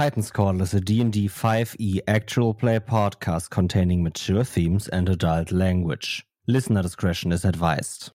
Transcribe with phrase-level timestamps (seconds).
[0.00, 6.24] Titan's Call is a D&D 5e actual play podcast containing mature themes and adult language.
[6.48, 8.10] Listener discretion is advised.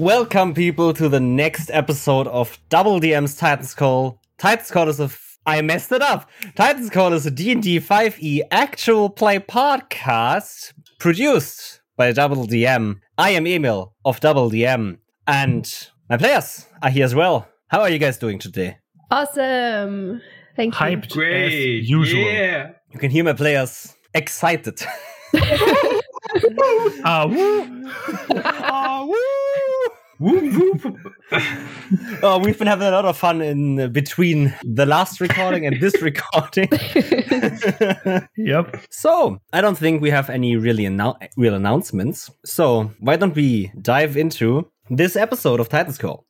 [0.00, 4.18] Welcome, people, to the next episode of Double DM's Titan's Call.
[4.38, 6.26] Titan's Call is a f- I messed it up.
[6.54, 13.00] Titan's Call is a D&D 5e actual play podcast produced by Double DM.
[13.18, 14.96] I am Emil of Double DM,
[15.26, 17.46] and my players are here as well.
[17.68, 18.78] How are you guys doing today?
[19.10, 20.22] Awesome.
[20.56, 20.80] Thank you.
[20.80, 21.80] Hyped Great.
[21.82, 22.22] as usual.
[22.22, 22.70] Yeah.
[22.90, 24.80] You can hear my players excited.
[27.04, 27.84] Ah, woo.
[28.44, 29.16] Ah, woo!
[30.20, 30.96] Whoop, whoop.
[32.22, 35.80] Oh, we've been having a lot of fun in uh, between the last recording and
[35.80, 36.68] this recording.
[38.36, 38.84] Yep.
[38.90, 42.30] so, I don't think we have any really annou- real announcements.
[42.44, 46.26] So, why don't we dive into this episode of Titan's Call?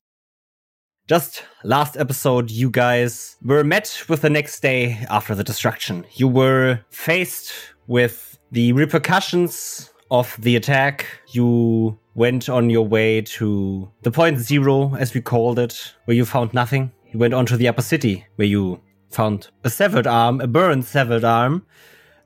[1.08, 6.04] Just last episode, you guys were met with the next day after the destruction.
[6.14, 7.52] You were faced
[7.88, 11.06] with the repercussions of the attack.
[11.32, 16.24] You went on your way to the point zero, as we called it, where you
[16.24, 16.92] found nothing.
[17.12, 18.80] You went on to the upper city, where you
[19.10, 21.66] found a severed arm, a burned severed arm,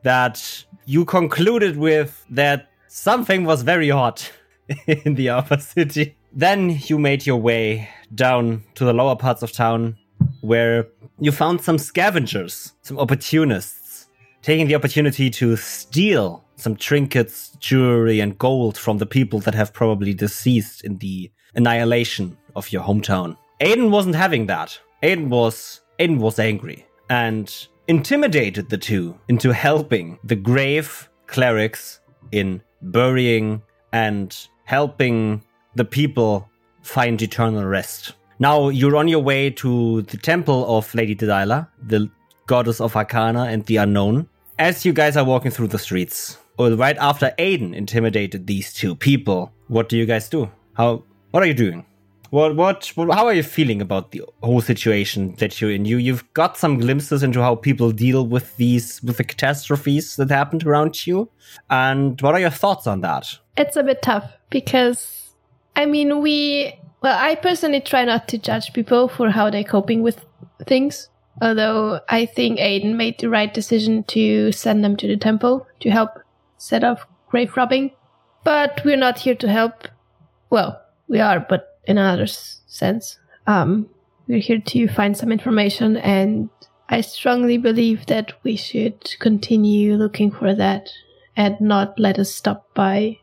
[0.03, 4.31] that you concluded with that something was very hot
[4.87, 6.17] in the upper city.
[6.33, 9.97] Then you made your way down to the lower parts of town
[10.41, 10.89] where
[11.19, 14.07] you found some scavengers, some opportunists,
[14.43, 19.73] taking the opportunity to steal some trinkets, jewelry, and gold from the people that have
[19.73, 23.37] probably deceased in the annihilation of your hometown.
[23.61, 24.79] Aiden wasn't having that.
[25.03, 32.01] Aiden was Aiden was angry and intimidated the two into helping the grave clerics
[32.33, 35.43] in burying and helping
[35.77, 36.49] the people
[36.83, 38.15] find eternal rest.
[38.39, 42.11] Now you're on your way to the temple of Lady Delilah, the
[42.47, 44.29] goddess of Arcana and the unknown.
[44.59, 48.95] As you guys are walking through the streets, or right after Aiden intimidated these two
[48.95, 50.51] people, what do you guys do?
[50.75, 51.85] How what are you doing?
[52.31, 55.85] What, what what how are you feeling about the whole situation that you're in?
[55.85, 60.31] You you've got some glimpses into how people deal with these with the catastrophes that
[60.31, 61.31] happened around you.
[61.71, 63.39] And what are your thoughts on that?
[63.57, 65.33] It's a bit tough because,
[65.77, 66.79] I mean, we.
[67.03, 70.25] Well, I personally try not to judge people for how they're coping with
[70.67, 71.09] things.
[71.43, 75.91] Although I think Aiden made the right decision to send them to the temple to
[75.91, 76.19] help
[76.65, 77.93] set off grave robbing.
[78.43, 79.89] But we're not here to help.
[80.51, 83.19] Well, we are, but in another sense.
[83.47, 83.89] Um,
[84.27, 86.49] we're here to find some information, and
[86.89, 90.91] I strongly believe that we should continue looking for that
[91.37, 93.19] and not let us stop by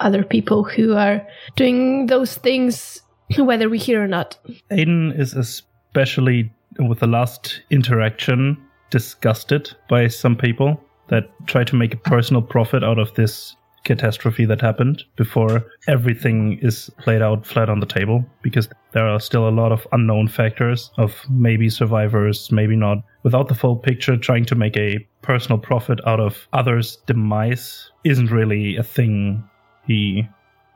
[0.00, 3.02] other people who are doing those things,
[3.38, 4.38] whether we hear or not.
[4.70, 8.56] Aiden is especially with the last interaction
[8.90, 14.44] disgusted by some people that try to make a personal profit out of this catastrophe
[14.44, 19.48] that happened before everything is played out flat on the table because there are still
[19.48, 24.44] a lot of unknown factors of maybe survivors maybe not without the full picture trying
[24.44, 29.42] to make a personal profit out of others demise isn't really a thing
[29.86, 30.28] he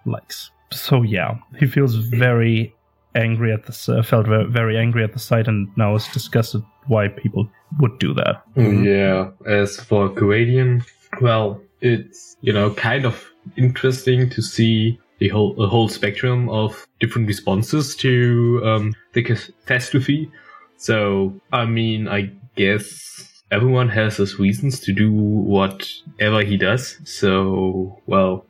[0.07, 0.51] likes.
[0.71, 2.75] So yeah he feels very
[3.15, 7.09] angry at this uh, felt very angry at the sight and now is disgusted why
[7.09, 7.49] people
[7.81, 9.31] would do that Yeah.
[9.47, 10.85] As for Gradian,
[11.21, 13.25] well, it's you know kind of
[13.57, 20.31] interesting to see the whole a whole spectrum of different responses to um, the catastrophe.
[20.77, 26.99] So I mean, I guess everyone has his reasons to do whatever he does.
[27.05, 28.47] So well,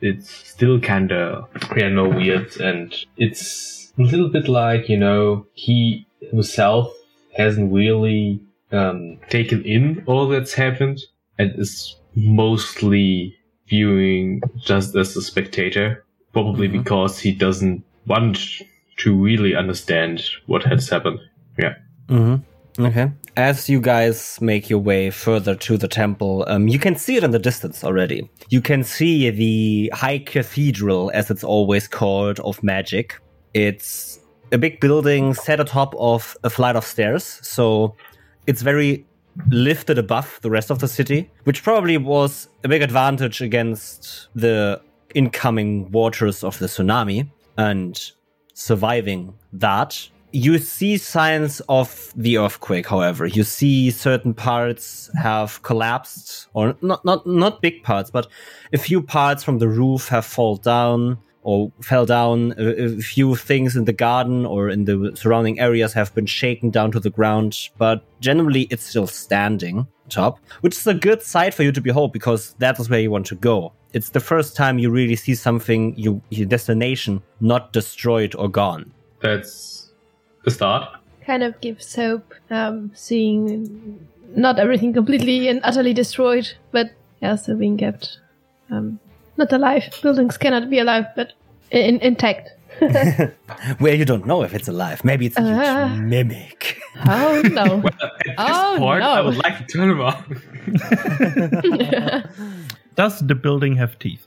[0.00, 5.46] it's still kind of yeah no weird, and it's a little bit like you know
[5.54, 6.92] he himself
[7.36, 8.40] hasn't really
[8.72, 11.00] um, taken in all that's happened
[11.38, 13.36] and is mostly
[13.68, 16.72] viewing just as a spectator, probably Mhm.
[16.72, 18.38] because he doesn't want
[18.98, 21.18] to really understand what has happened.
[21.58, 21.74] Yeah.
[22.08, 22.84] Mm-hmm.
[22.84, 23.10] Okay.
[23.36, 27.24] As you guys make your way further to the temple, um, you can see it
[27.24, 28.28] in the distance already.
[28.50, 33.14] You can see the High Cathedral, as it's always called, of magic.
[33.54, 34.20] It's
[34.52, 37.94] a big building set atop of a flight of stairs, so
[38.46, 39.06] it's very
[39.48, 44.80] lifted above the rest of the city, which probably was a big advantage against the
[45.14, 47.30] incoming waters of the tsunami.
[47.56, 48.00] And
[48.54, 53.26] surviving that, you see signs of the earthquake, however.
[53.26, 58.26] You see certain parts have collapsed, or not, not, not big parts, but
[58.72, 62.54] a few parts from the roof have fallen down or fell down.
[62.58, 66.70] A, a few things in the garden or in the surrounding areas have been shaken
[66.70, 71.54] down to the ground, but generally it's still standing top, which is a good sight
[71.54, 73.72] for you to behold because that is where you want to go.
[73.92, 78.92] It's the first time you really see something, you, your destination, not destroyed or gone.
[79.20, 79.92] That's
[80.44, 80.98] the start.
[81.24, 84.06] Kind of gives hope, um, seeing
[84.36, 86.90] not everything completely and utterly destroyed, but
[87.22, 88.18] yeah, still being kept
[88.70, 88.98] um,
[89.36, 89.82] not alive.
[90.02, 91.32] Buildings cannot be alive, but
[91.70, 92.50] in- intact.
[93.78, 95.04] Where you don't know if it's alive.
[95.04, 95.88] Maybe it's a huge Uh.
[95.96, 96.80] mimic.
[97.06, 97.76] Oh no!
[97.84, 99.10] Well, at this Oh, point, no.
[99.10, 100.24] I would like to turn around.
[102.96, 104.24] Does the building have teeth?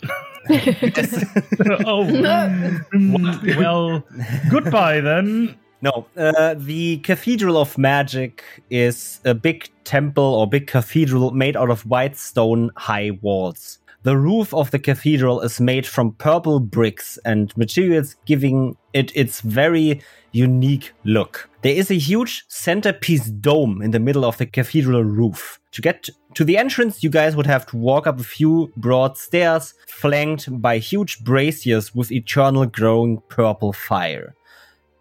[0.49, 4.03] oh, mm, well,
[4.49, 5.55] goodbye then.
[5.81, 11.69] No, uh, the Cathedral of Magic is a big temple or big cathedral made out
[11.69, 13.77] of white stone high walls.
[14.07, 19.41] The roof of the cathedral is made from purple bricks and materials giving it its
[19.41, 19.99] very
[20.31, 21.49] unique look.
[21.61, 25.59] There is a huge centerpiece dome in the middle of the cathedral roof.
[25.71, 29.17] To get to the entrance, you guys would have to walk up a few broad
[29.17, 34.36] stairs flanked by huge braziers with eternal growing purple fire.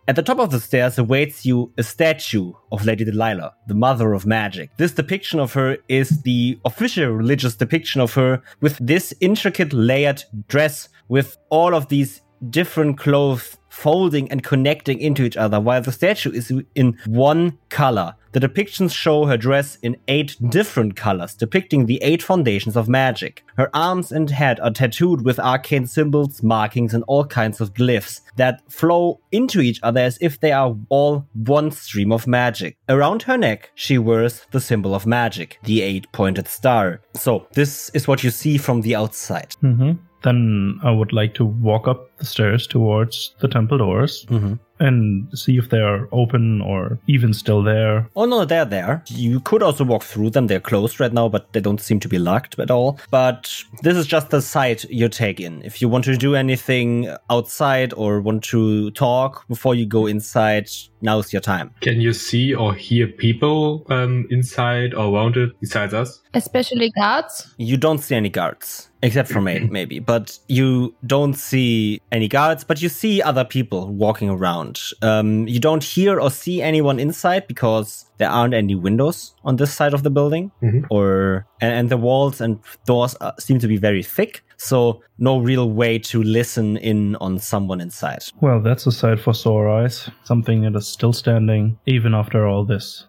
[0.09, 4.13] At the top of the stairs awaits you a statue of Lady Delilah, the mother
[4.13, 4.71] of magic.
[4.77, 10.23] This depiction of her is the official religious depiction of her with this intricate layered
[10.47, 15.91] dress with all of these different clothes folding and connecting into each other while the
[15.91, 18.15] statue is in one color.
[18.37, 23.43] The depictions show her dress in eight different colors, depicting the eight foundations of magic.
[23.57, 28.21] Her arms and head are tattooed with arcane symbols, markings, and all kinds of glyphs
[28.37, 32.77] that flow into each other as if they are all one stream of magic.
[32.91, 37.01] Around her neck, she wears the symbol of magic, the eight pointed star.
[37.15, 39.55] So, this is what you see from the outside.
[39.63, 39.93] hmm
[40.25, 44.59] Then I would like to walk up the stairs towards the temple doors Mhm.
[44.79, 48.09] And see if they are open or even still there.
[48.17, 49.03] Oh no, they're there.
[49.09, 50.47] You could also walk through them.
[50.47, 52.99] They're closed right now, but they don't seem to be locked at all.
[53.11, 55.63] But this is just the site you take in.
[55.63, 60.69] If you want to do anything outside or want to talk before you go inside,
[61.01, 61.71] now's your time.
[61.81, 66.21] Can you see or hear people um, inside or around it besides us?
[66.35, 67.53] Especially guards.
[67.57, 69.99] You don't see any guards, except for Maiden, maybe.
[70.01, 74.81] But you don't see any guards, but you see other people walking around.
[75.03, 79.73] Um, you don't hear or see anyone inside because there aren't any windows on this
[79.73, 80.85] side of the building, Mhm.
[80.91, 84.43] or and, and the walls and doors uh, seem to be very thick.
[84.57, 88.25] So no real way to listen in on someone inside.
[88.41, 90.09] Well, that's a sight for sore eyes.
[90.25, 93.07] Something that is still standing even after all this.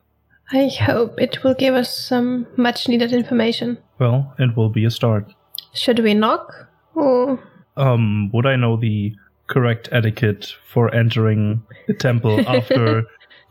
[0.51, 3.77] I hope it will give us some much needed information.
[3.99, 5.33] Well, it will be a start.
[5.73, 6.53] Should we knock?
[6.95, 7.39] Or
[7.75, 9.13] Um, would I know the
[9.47, 13.03] correct etiquette for entering a temple after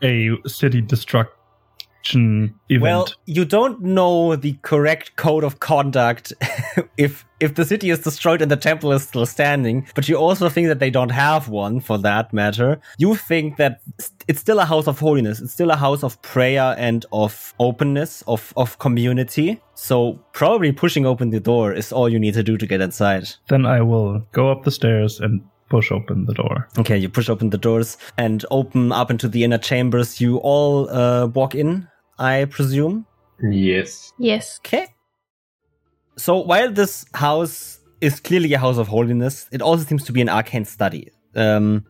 [0.03, 0.81] a city
[2.07, 2.81] destruction event?
[2.81, 6.33] Well, you don't know the correct code of conduct
[6.97, 10.49] if if the city is destroyed and the temple is still standing, but you also
[10.49, 12.79] think that they don't have one for that matter.
[12.97, 13.81] You think that
[14.27, 18.23] it's still a house of holiness, it's still a house of prayer and of openness,
[18.27, 19.61] of of community.
[19.75, 23.27] So probably pushing open the door is all you need to do to get inside.
[23.47, 26.67] then I will go up the stairs and push open the door.
[26.77, 30.21] Okay, you push open the doors and open up into the inner chambers.
[30.21, 31.87] You all uh, walk in,
[32.19, 33.05] I presume.
[33.41, 34.13] Yes.
[34.17, 34.59] yes.
[34.65, 34.87] Okay.
[36.17, 40.21] So while this house is clearly a house of holiness, it also seems to be
[40.21, 41.11] an arcane study.
[41.35, 41.85] Um,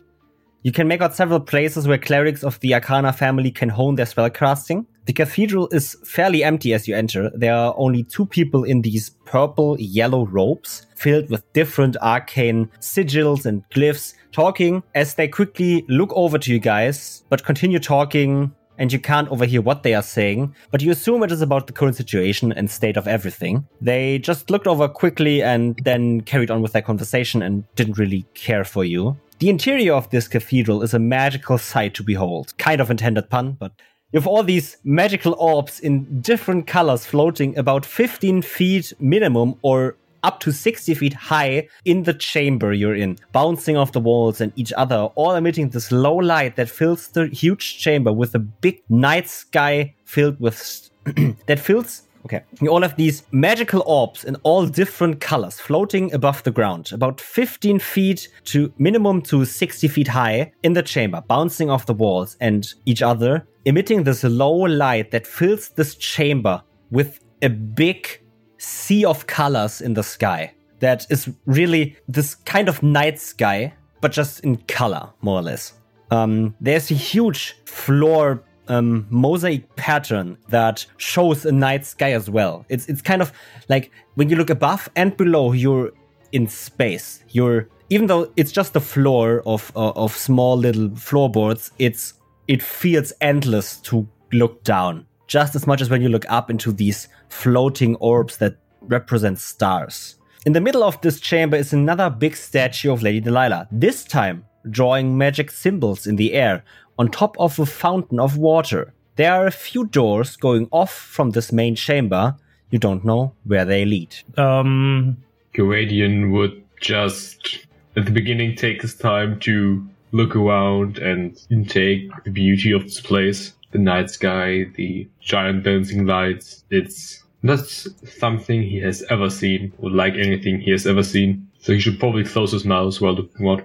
[0.64, 4.06] you can make out several places where clerics of the Arcana family can hone their
[4.06, 4.86] spellcasting.
[5.06, 7.32] The cathedral is fairly empty as you enter.
[7.34, 13.46] There are only two people in these purple yellow robes filled with different arcane sigils
[13.46, 18.92] and glyphs talking as they quickly look over to you guys, but continue talking and
[18.94, 21.96] you can't overhear what they are saying, but you assume it is about the current
[21.96, 23.68] situation and state of everything.
[23.82, 28.26] They just looked over quickly and then carried on with their conversation and didn't really
[28.34, 29.18] care for you.
[29.40, 32.58] The interior of this cathedral is a magical sight to behold.
[32.58, 33.72] Kind of intended pun, but
[34.12, 39.98] you have all these magical orbs in different colors floating about 15 feet minimum or
[40.28, 44.52] up to 60 feet high in the chamber you're in, bouncing off the walls and
[44.58, 48.84] each other, all emitting this low light that fills the huge chamber with a big
[48.90, 50.90] night sky filled with
[51.46, 52.04] that fills.
[52.26, 56.90] Okay, you all have these magical orbs in all different colors floating above the ground,
[56.92, 61.94] about 15 feet to minimum to 60 feet high in the chamber, bouncing off the
[61.94, 68.20] walls and each other, emitting this low light that fills this chamber with a big
[68.58, 70.54] sea of colors in the sky.
[70.80, 75.74] That is really this kind of night sky, but just in color, more or less.
[76.12, 82.66] Um, there's a huge floor um, mosaic pattern that shows a night sky as well.
[82.70, 83.32] It's it's kind of
[83.70, 85.92] like when you look above and below, you're
[86.32, 87.24] in space.
[87.30, 92.14] You're even though it's just a floor of uh, of small little floorboards, it's
[92.48, 95.06] it feels endless to look down.
[95.28, 100.16] Just as much as when you look up into these floating orbs that represent stars.
[100.46, 103.68] In the middle of this chamber is another big statue of Lady Delilah.
[103.72, 106.64] This time drawing magic symbols in the air
[106.98, 108.94] on top of a fountain of water.
[109.18, 112.36] There are a few doors going off from this main chamber.
[112.70, 114.16] You don't know where they lead.
[114.38, 115.18] Um,
[115.54, 117.66] Guradian would just,
[117.96, 123.02] at the beginning, take his time to look around and intake the beauty of this
[123.02, 123.54] place.
[123.78, 126.64] The night sky, the giant dancing lights.
[126.72, 131.48] It's not something he has ever seen, or like anything he has ever seen.
[131.60, 133.62] So he should probably close his mouth while looking out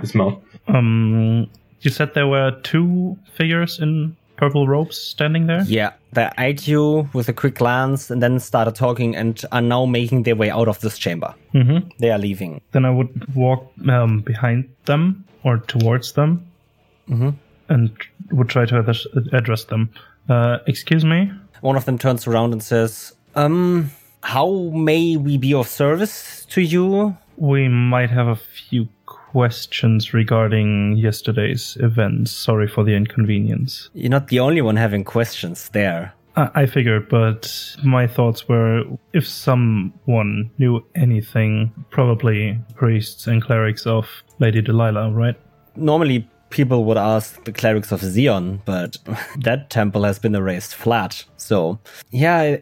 [0.00, 0.38] his mouth.
[0.68, 1.50] um,
[1.80, 5.64] you said there were two figures in purple robes standing there.
[5.66, 9.84] Yeah, they eyed you with a quick glance and then started talking and are now
[9.84, 11.34] making their way out of this chamber.
[11.54, 11.88] Mm-hmm.
[11.98, 12.60] They are leaving.
[12.70, 16.46] Then I would walk um, behind them or towards them,
[17.08, 17.30] Mm-hmm.
[17.68, 17.90] And
[18.30, 18.78] would try to
[19.32, 19.90] address, them.
[20.28, 21.30] Uh, excuse me.
[21.60, 23.90] One of them turns around and says, Um,
[24.22, 27.16] how may we be of service to you?
[27.36, 32.30] We might have a few questions regarding yesterday's events.
[32.30, 33.90] Sorry for the inconvenience.
[33.92, 36.14] You're not the only one having questions there.
[36.36, 43.86] I, I figured, but my thoughts were if someone knew anything, probably priests and clerics
[43.86, 44.06] of
[44.38, 45.36] Lady Delilah, right?
[45.76, 48.96] Normally, people would ask the clerics of Zion, but
[49.40, 51.24] that temple has been erased flat.
[51.36, 51.80] So,
[52.10, 52.56] yeah.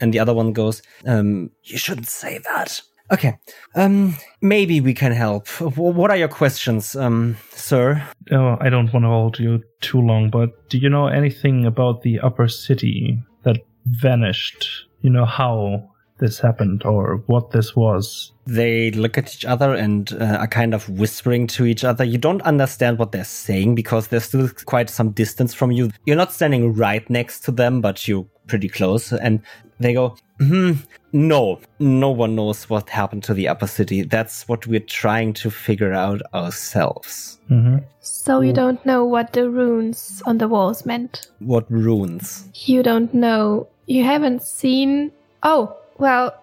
[0.00, 2.82] And the other one goes, um, You shouldn't say that.
[3.10, 3.38] Okay.
[3.74, 5.48] Um, maybe we can help.
[5.60, 8.02] What are your questions, um, sir?
[8.30, 12.02] Oh, I don't want to hold you too long, but do you know anything about
[12.02, 14.86] the upper city that vanished?
[15.00, 18.32] You know how this happened or what this was?
[18.46, 22.04] They look at each other and uh, are kind of whispering to each other.
[22.04, 25.90] You don't understand what they're saying because there's still quite some distance from you.
[26.06, 29.12] You're not standing right next to them, but you're pretty close.
[29.12, 29.40] And
[29.80, 30.72] they go, hmm,
[31.12, 34.02] no, no one knows what happened to the upper city.
[34.02, 37.38] That's what we're trying to figure out ourselves.
[37.48, 41.28] hmm So you don't know what the runes on the walls meant.
[41.38, 42.48] What runes?
[42.66, 43.68] You don't know.
[43.86, 45.12] You haven't seen.
[45.42, 46.34] Oh, well,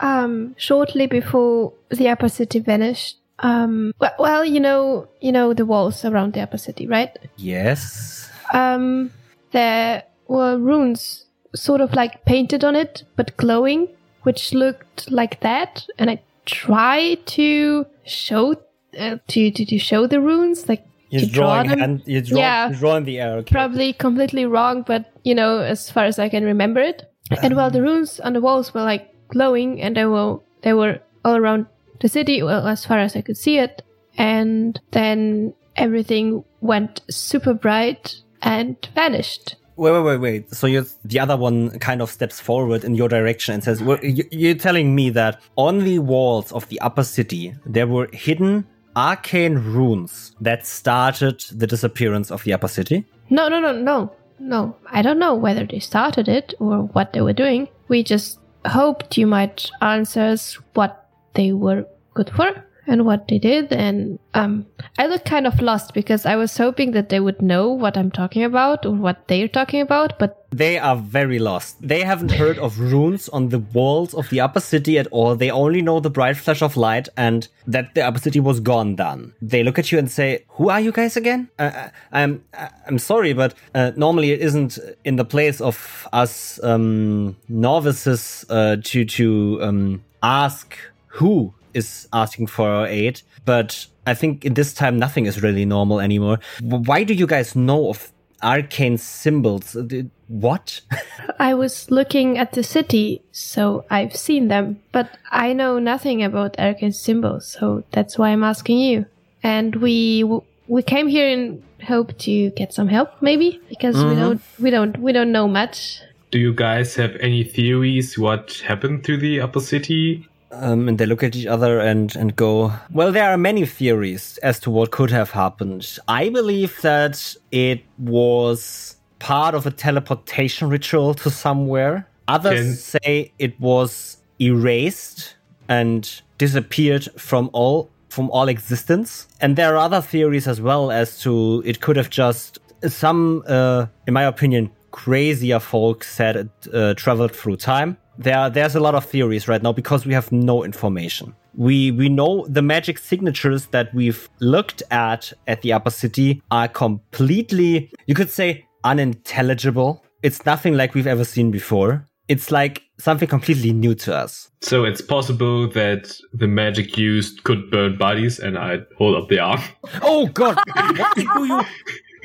[0.00, 3.18] um, shortly before the upper city vanished.
[3.40, 7.16] Um, well, well, you know, you know the walls around the upper city, right?
[7.36, 8.30] Yes.
[8.52, 9.10] Um,
[9.52, 13.88] there were runes sort of like painted on it, but glowing,
[14.22, 15.86] which looked like that.
[15.98, 18.52] And I tried to show,
[18.98, 21.82] uh, to, to, to show the runes, like You're to draw drawing them.
[21.82, 22.72] and you're draw, Yeah.
[22.78, 23.32] drawing the air.
[23.38, 23.52] Okay.
[23.52, 27.11] probably completely wrong, but you know, as far as I can remember it.
[27.42, 31.00] And while the runes on the walls were like glowing, and they were they were
[31.24, 31.66] all around
[32.00, 33.82] the city, well, as far as I could see it.
[34.18, 39.56] And then everything went super bright and vanished.
[39.76, 40.54] Wait, wait, wait, wait.
[40.54, 43.98] So you're, the other one kind of steps forward in your direction and says, well,
[44.02, 49.54] You're telling me that on the walls of the upper city, there were hidden arcane
[49.54, 53.06] runes that started the disappearance of the upper city?
[53.30, 54.76] No, no, no, no, no.
[54.86, 57.68] I don't know whether they started it or what they were doing.
[57.88, 63.38] We just hoped you might answer us what they were good for and what they
[63.38, 63.72] did.
[63.72, 64.66] And um,
[64.98, 68.10] I look kind of lost because I was hoping that they would know what I'm
[68.10, 71.76] talking about or what they're talking about, but They are very lost.
[71.80, 75.34] They haven't heard of runes on the walls of the upper city at all.
[75.34, 78.96] They only know the bright flash of light and that the upper city was gone
[78.96, 79.32] then.
[79.40, 82.68] They look at you and say, "Who are you guys again?" Uh, uh, I'm uh,
[82.86, 88.76] I'm sorry, but uh, normally it isn't in the place of us um, novices uh,
[88.84, 93.22] to to um, ask who is asking for our aid.
[93.44, 96.38] But I think in this time nothing is really normal anymore.
[96.60, 98.12] Why do you guys know of
[98.42, 99.76] arcane symbols?
[99.76, 100.80] Uh, What?
[101.38, 106.58] I was looking at the city, so I've seen them, but I know nothing about
[106.58, 109.04] arcane symbols, so that's why I'm asking you.
[109.42, 114.14] And we w- we came here in hope to get some help, maybe because we
[114.14, 116.00] don't we don't we don't know much.
[116.30, 120.26] do you guys have any theories what happened to the upper city?
[120.52, 124.38] Um, and they look at each other and, and go, Well, there are many theories
[124.42, 125.98] as to what could have happened.
[126.06, 132.06] I believe that it was part of a teleportation ritual to somewhere.
[132.28, 135.36] Others Can- say it was erased
[135.68, 139.26] and disappeared from all from all existence.
[139.40, 143.86] And there are other theories as well as to it could have just some, uh,
[144.06, 147.96] in my opinion, crazier folk said it uh, traveled through time.
[148.22, 151.34] There, there's a lot of theories right now because we have no information.
[151.54, 156.68] We we know the magic signatures that we've looked at at the upper city are
[156.68, 160.04] completely, you could say, unintelligible.
[160.22, 162.06] It's nothing like we've ever seen before.
[162.28, 164.50] It's like something completely new to us.
[164.60, 169.40] So it's possible that the magic used could burn bodies, and I hold up the
[169.40, 169.60] arm.
[170.02, 170.58] Oh God!
[170.74, 171.64] Why do you?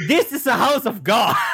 [0.07, 1.35] This is a house of God.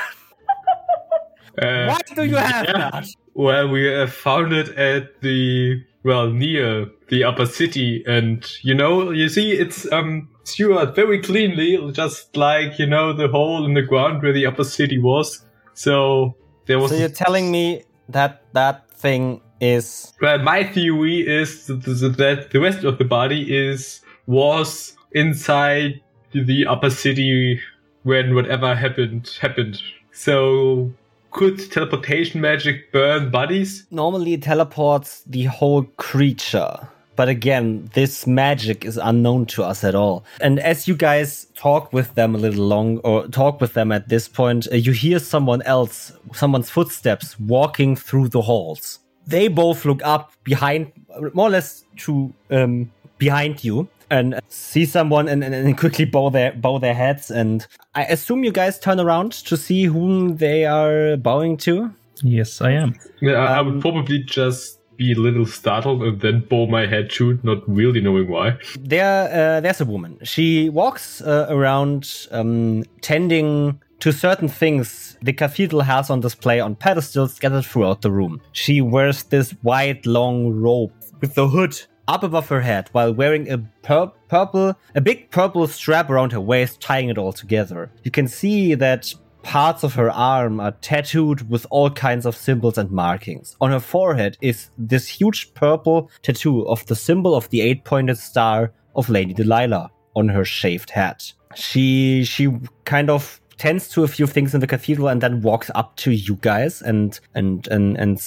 [1.62, 2.90] Uh, Why do you have yeah.
[2.90, 3.08] that?
[3.34, 9.12] Well, we have found it at the well near the upper city, and you know,
[9.12, 13.82] you see, it's um sewered very cleanly, just like you know the hole in the
[13.82, 15.44] ground where the upper city was.
[15.74, 16.36] So
[16.66, 16.92] there was.
[16.92, 22.84] So you're telling me that that thing is Well, my theory is that the rest
[22.84, 26.02] of the body is was inside
[26.34, 27.62] the upper city
[28.04, 29.82] when whatever happened happened.
[30.12, 30.92] So
[31.34, 33.86] could teleportation magic burn bodies?
[33.92, 36.88] normally it teleports the whole creature.
[37.16, 40.24] But again, this magic is unknown to us at all.
[40.42, 44.10] And as you guys talk with them a little long, or talk with them at
[44.10, 49.00] this point, uh, you hear someone else, someone's footsteps walking through the halls.
[49.28, 50.92] They both look up behind,
[51.34, 56.30] more or less to um, behind you, and see someone and, and, and quickly bow
[56.30, 57.32] their bow their heads.
[57.32, 57.66] And
[57.96, 61.92] I assume you guys turn around to see whom they are bowing to.
[62.24, 62.94] Yes, I am.
[63.22, 66.86] Yeah, I I Um, would probably just be a little startled and then bow my
[66.94, 68.48] head too, not really knowing why.
[68.80, 75.34] there uh, there's a woman she walks uh, around um, tending to certain things the
[75.34, 80.38] cathedral has on display on pedestals scattered throughout the room she wears this white long
[80.66, 81.76] robe with the hood
[82.08, 86.42] up above her head while wearing a pur- purple a big purple strap around her
[86.42, 89.14] waist tying it all together you can see that
[89.44, 93.58] Parts of her arm are tattooed with all kinds of symbols and markings.
[93.60, 98.72] On her forehead is this huge purple tattoo of the symbol of the eight-pointed star
[98.96, 101.22] of Lady Delilah on her shaved head.
[101.56, 102.50] She she
[102.86, 106.12] kind of tends to a few things in the cathedral and then walks up to
[106.12, 108.18] you guys and and and and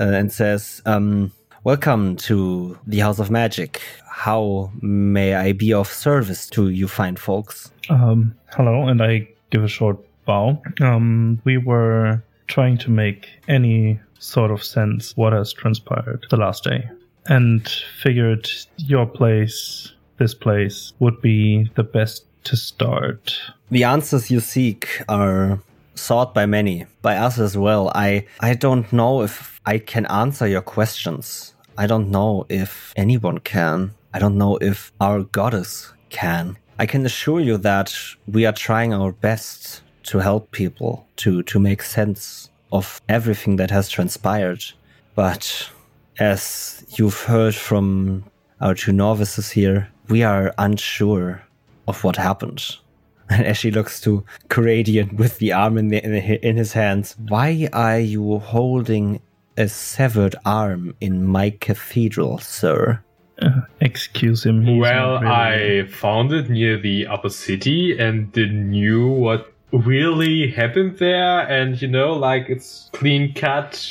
[0.00, 1.32] uh, and says, um,
[1.64, 3.80] "Welcome to the House of Magic.
[4.04, 9.62] How may I be of service to you fine folks?" Um, hello, and I give
[9.62, 10.60] a short bow.
[10.80, 16.64] Um, we were trying to make any sort of sense what has transpired the last
[16.64, 16.90] day,
[17.26, 17.68] and
[18.00, 23.38] figured your place, this place, would be the best to start.
[23.70, 25.60] The answers you seek are
[25.94, 27.90] sought by many, by us as well.
[27.94, 31.54] I I don't know if I can answer your questions.
[31.78, 33.94] I don't know if anyone can.
[34.14, 36.56] I don't know if our goddess can.
[36.78, 37.94] I can assure you that
[38.26, 43.70] we are trying our best to help people to to make sense of everything that
[43.70, 44.64] has transpired.
[45.14, 45.70] But
[46.18, 48.24] as you've heard from
[48.60, 51.42] our two novices here, we are unsure
[51.86, 52.62] of what happened.
[53.32, 56.74] And as she looks to Coradian with the arm in, the, in, the, in his
[56.74, 59.20] hands, why are you holding
[59.56, 63.02] a severed arm in my cathedral, sir?
[63.40, 64.64] Uh, excuse him.
[64.64, 70.50] he's well, really- I found it near the upper city and didn't knew what really
[70.50, 71.40] happened there.
[71.48, 73.82] And you know, like it's clean cut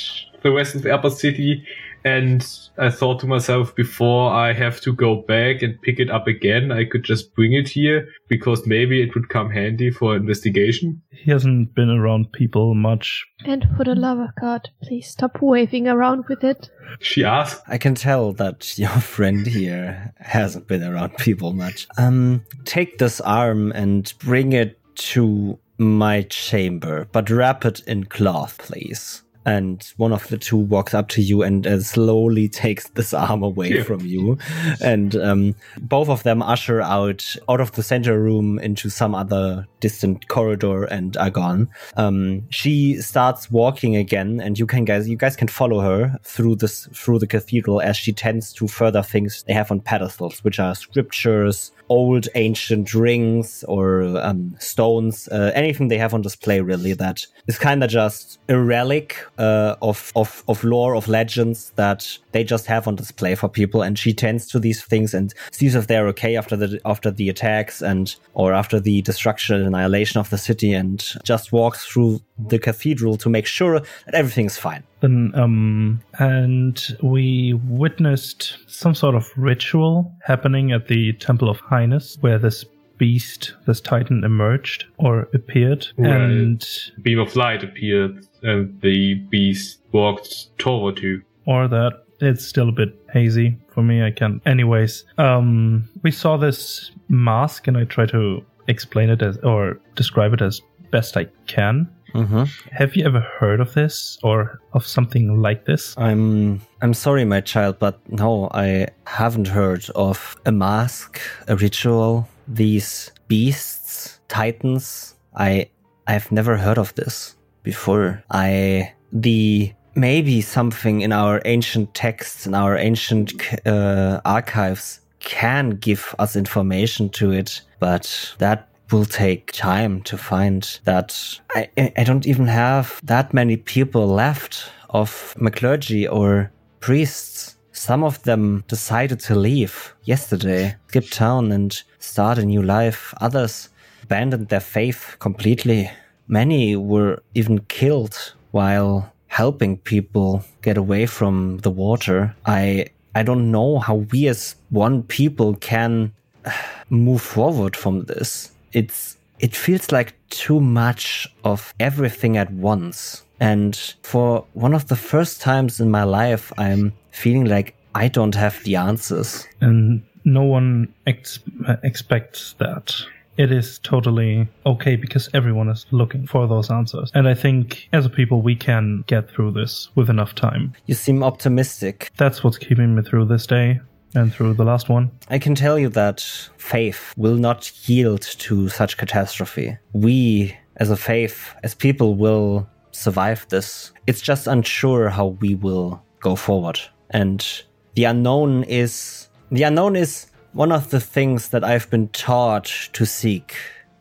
[0.42, 1.66] the rest of the upper city.
[2.04, 2.46] And
[2.78, 6.72] I thought to myself, before I have to go back and pick it up again,
[6.72, 11.02] I could just bring it here because maybe it would come handy for investigation.
[11.10, 13.24] he hasn't been around people much.
[13.44, 16.70] And for the love of God, please stop waving around with it.
[17.00, 17.62] She asked.
[17.68, 21.86] I can tell that your friend here hasn't been around people much.
[21.98, 28.58] Um, take this arm and bring it to my chamber, but wrap it in cloth,
[28.58, 29.22] please.
[29.44, 33.42] And one of the two walks up to you and uh, slowly takes this arm
[33.42, 33.82] away Yeah.
[33.82, 34.38] from you.
[34.80, 39.66] And um, both of them usher out out of the center room into some other
[39.80, 41.68] distant corridor and are gone.
[41.96, 46.56] Um, she starts walking again, and you can guys you guys can follow her through
[46.56, 50.60] this through the cathedral as she tends to further things they have on pedestals, which
[50.60, 56.92] are scriptures, old ancient rings or um, stones, uh, anything they have on display really
[56.94, 62.18] that is kind of just a relic uh, of, of of lore of legends that
[62.32, 65.74] they just have on display for people, and she tends to these things and sees
[65.74, 70.20] if they're okay after the after the attacks and or after the destruction and annihilation
[70.20, 74.82] of the city, and just walks through the cathedral to make sure that everything's fine.
[75.00, 82.16] Then, um, and we witnessed some sort of ritual happening at the Temple of Highness,
[82.20, 82.64] where this
[82.98, 86.10] beast, this titan, emerged or appeared, Right.
[86.20, 86.64] and
[87.02, 91.22] beam of light appeared and the beast walked toward you.
[91.46, 94.02] or that it's still a bit hazy for me.
[94.04, 94.40] I can't.
[94.46, 100.32] Anyways, um, we saw this mask, and I try to explain it as or describe
[100.34, 100.60] it as
[100.92, 101.88] best I can.
[102.14, 102.44] Mm-hmm.
[102.70, 105.96] Have you ever heard of this or of something like this?
[105.98, 112.28] I'm I'm sorry, my child, but no, I haven't heard of a mask, a ritual,
[112.46, 115.16] these beasts, titans.
[115.34, 115.70] I
[116.06, 118.22] I've never heard of this before.
[118.30, 123.32] I the maybe something in our ancient texts in our ancient
[123.66, 130.80] uh, archives can give us information to it, but that will take time to find
[130.84, 137.56] that I, I don't even have that many people left of McClergy or priests.
[137.72, 143.14] Some of them decided to leave yesterday, skip town and start a new life.
[143.20, 143.70] Others
[144.02, 145.90] abandoned their faith completely.
[146.28, 152.34] Many were even killed while helping people get away from the water.
[152.46, 156.12] I I don't know how we as one people can
[156.90, 158.50] move forward from this.
[158.72, 163.24] It's it feels like too much of everything at once.
[163.40, 168.34] And for one of the first times in my life, I'm feeling like I don't
[168.36, 169.46] have the answers.
[169.60, 172.94] and no one ex- uh, expects that.
[173.36, 177.10] It is totally okay because everyone is looking for those answers.
[177.14, 180.74] And I think as a people, we can get through this with enough time.
[180.86, 182.10] You seem optimistic.
[182.18, 183.80] That's what's keeping me through this day
[184.14, 185.10] and through the last one.
[185.28, 186.20] I can tell you that
[186.58, 189.78] faith will not yield to such catastrophe.
[189.94, 193.92] We, as a faith, as people, will survive this.
[194.06, 196.78] It's just unsure how we will go forward.
[197.10, 197.46] And
[197.94, 199.28] the unknown is.
[199.50, 203.56] The unknown is one of the things that I've been taught to seek.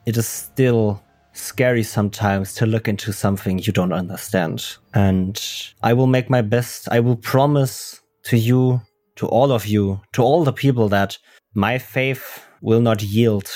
[0.06, 1.02] It is still
[1.34, 4.66] scary sometimes to look into something you don't understand.
[4.94, 5.42] And
[5.82, 6.90] I will make my best.
[6.92, 8.82] I will promise to you,
[9.16, 11.18] to all of you, to all the people that
[11.54, 13.50] my faith will not yield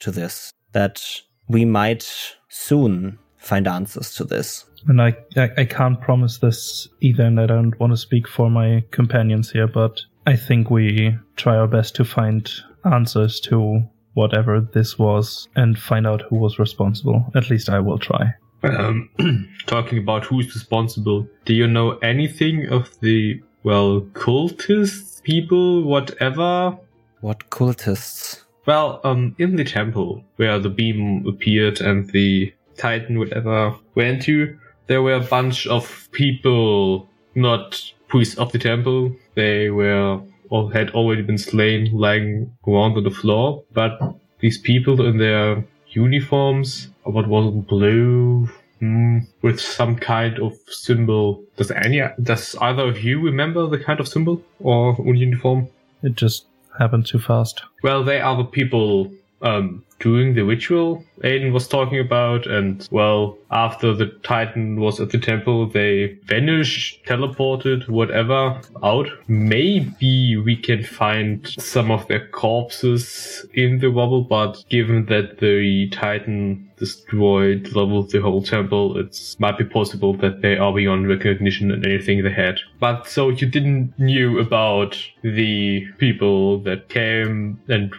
[0.00, 0.52] to this.
[0.72, 1.02] That
[1.48, 2.06] we might
[2.48, 4.64] soon find answers to this.
[4.86, 8.84] And I, I, can't promise this either, and I don't want to speak for my
[8.92, 12.46] companions here, but I think we try our best to find
[12.84, 17.24] answers to whatever this was and find out who was responsible.
[17.34, 18.34] At least I will try.
[18.62, 19.08] Um,
[19.66, 26.76] talking about who's responsible, do you know anything of the, well, cultists, people, whatever?
[27.22, 28.42] What cultists?
[28.66, 34.58] Well, um, in the temple where the beam appeared and the titan, whatever, went to,
[34.88, 39.14] there were a bunch of people, not priests of the temple.
[39.38, 40.20] They were
[40.50, 43.62] or had already been slain, lying around on the floor.
[43.72, 43.92] But
[44.40, 48.48] these people in their uniforms, what was it, blue,
[48.80, 51.44] hmm, with some kind of symbol.
[51.56, 55.68] Does any, does either of you remember the kind of symbol or uniform?
[56.02, 56.46] It just
[56.78, 57.62] happened too fast.
[57.84, 63.38] Well, they are the people um, doing the ritual Aiden was talking about, and well,
[63.50, 69.08] after the Titan was at the temple, they vanished, teleported, whatever, out.
[69.26, 75.88] Maybe we can find some of their corpses in the rubble, but given that the
[75.90, 81.72] Titan destroyed, leveled the whole temple, it might be possible that they are beyond recognition
[81.72, 82.60] and anything they had.
[82.78, 87.92] But so you didn't knew about the people that came and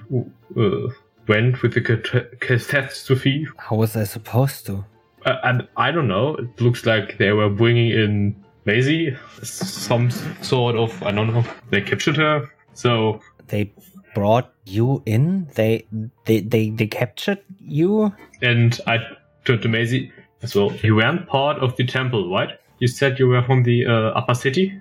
[0.58, 0.94] uh,
[1.30, 3.48] went with the cat- catastrophe.
[3.58, 4.84] How was I supposed to?
[5.26, 6.36] Uh, and I don't know.
[6.36, 10.12] It looks like they were bringing in Maisie, some
[10.42, 11.44] sort of I don't know.
[11.70, 12.50] They captured her.
[12.74, 13.72] So They
[14.16, 15.48] brought you in?
[15.56, 15.86] They
[16.26, 18.14] they they, they captured you?
[18.42, 18.98] and I
[19.46, 20.12] turned to Maisie
[20.42, 20.72] as well.
[20.84, 22.50] You weren't part of the temple, right?
[22.80, 24.74] You said you were from the uh, upper city,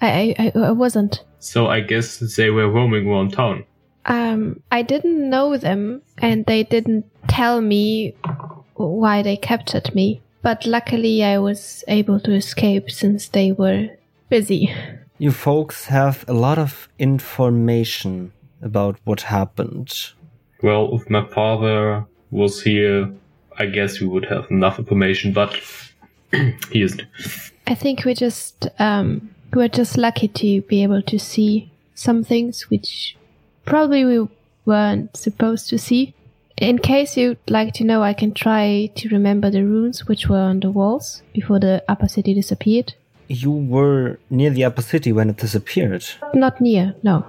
[0.00, 1.24] I, I, I wasn't.
[1.40, 3.64] so I guess they were roaming around town.
[4.06, 8.14] Um, I didn't know them, and they didn't tell me
[8.74, 10.22] why they captured me.
[10.42, 13.90] But luckily, I was able to escape since they were
[14.28, 14.72] busy.
[15.18, 20.12] You folks have a lot of information about what happened.
[20.62, 23.10] Well, if my father was here,
[23.58, 25.58] I guess we would have enough information, but
[26.70, 27.02] he isn't.
[27.66, 32.68] I think we just um, we're just lucky to be able to see some things
[32.68, 33.16] which
[33.66, 34.28] probably we
[34.64, 36.14] weren't supposed to see.
[36.56, 40.38] In case you'd like to know, I can try to remember the runes which were
[40.38, 42.94] on the walls before the upper city disappeared.
[43.28, 46.06] You were near the upper city when it disappeared.
[46.32, 47.26] Not near, no.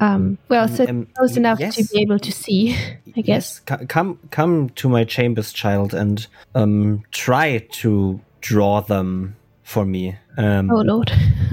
[0.00, 2.76] Um, well, so um, close enough to be able to see,
[3.16, 3.62] I guess.
[3.70, 10.16] Yes, come come to my chambers, child, and um try to draw them for me.
[10.36, 11.10] Um, Oh lord.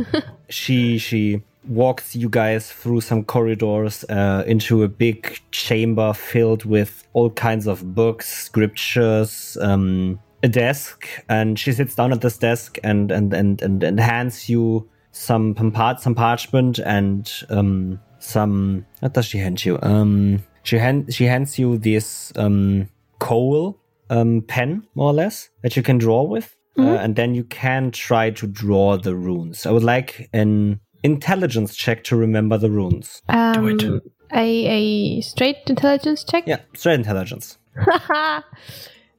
[0.49, 7.07] she she walks you guys through some corridors uh, into a big chamber filled with
[7.13, 12.77] all kinds of books, scriptures, um, a desk, and she sits down at this desk
[12.83, 18.85] and and and and, and hands you some some parchment and um, some.
[18.99, 19.79] What does she hand you?
[19.81, 25.75] Um, she hand she hands you this um, coal um, pen, more or less, that
[25.75, 26.55] you can draw with.
[26.77, 29.65] Uh, and then you can try to draw the runes.
[29.65, 33.21] I would like an intelligence check to remember the runes.
[33.29, 34.03] Um, it.
[34.33, 36.45] A, a straight intelligence check?
[36.47, 37.57] Yeah, straight intelligence.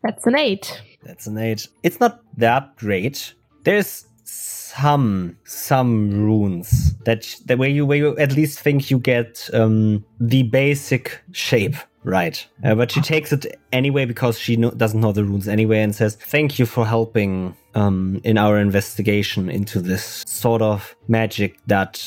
[0.03, 0.83] That's an eight.
[1.03, 1.69] That's an eight.
[1.83, 3.35] It's not that great.
[3.65, 9.49] There's some some runes that the way you where you at least think you get
[9.53, 12.47] um, the basic shape right.
[12.65, 15.95] Uh, but she takes it anyway because she no, doesn't know the runes anyway and
[15.95, 22.03] says, "Thank you for helping um, in our investigation into this sort of magic that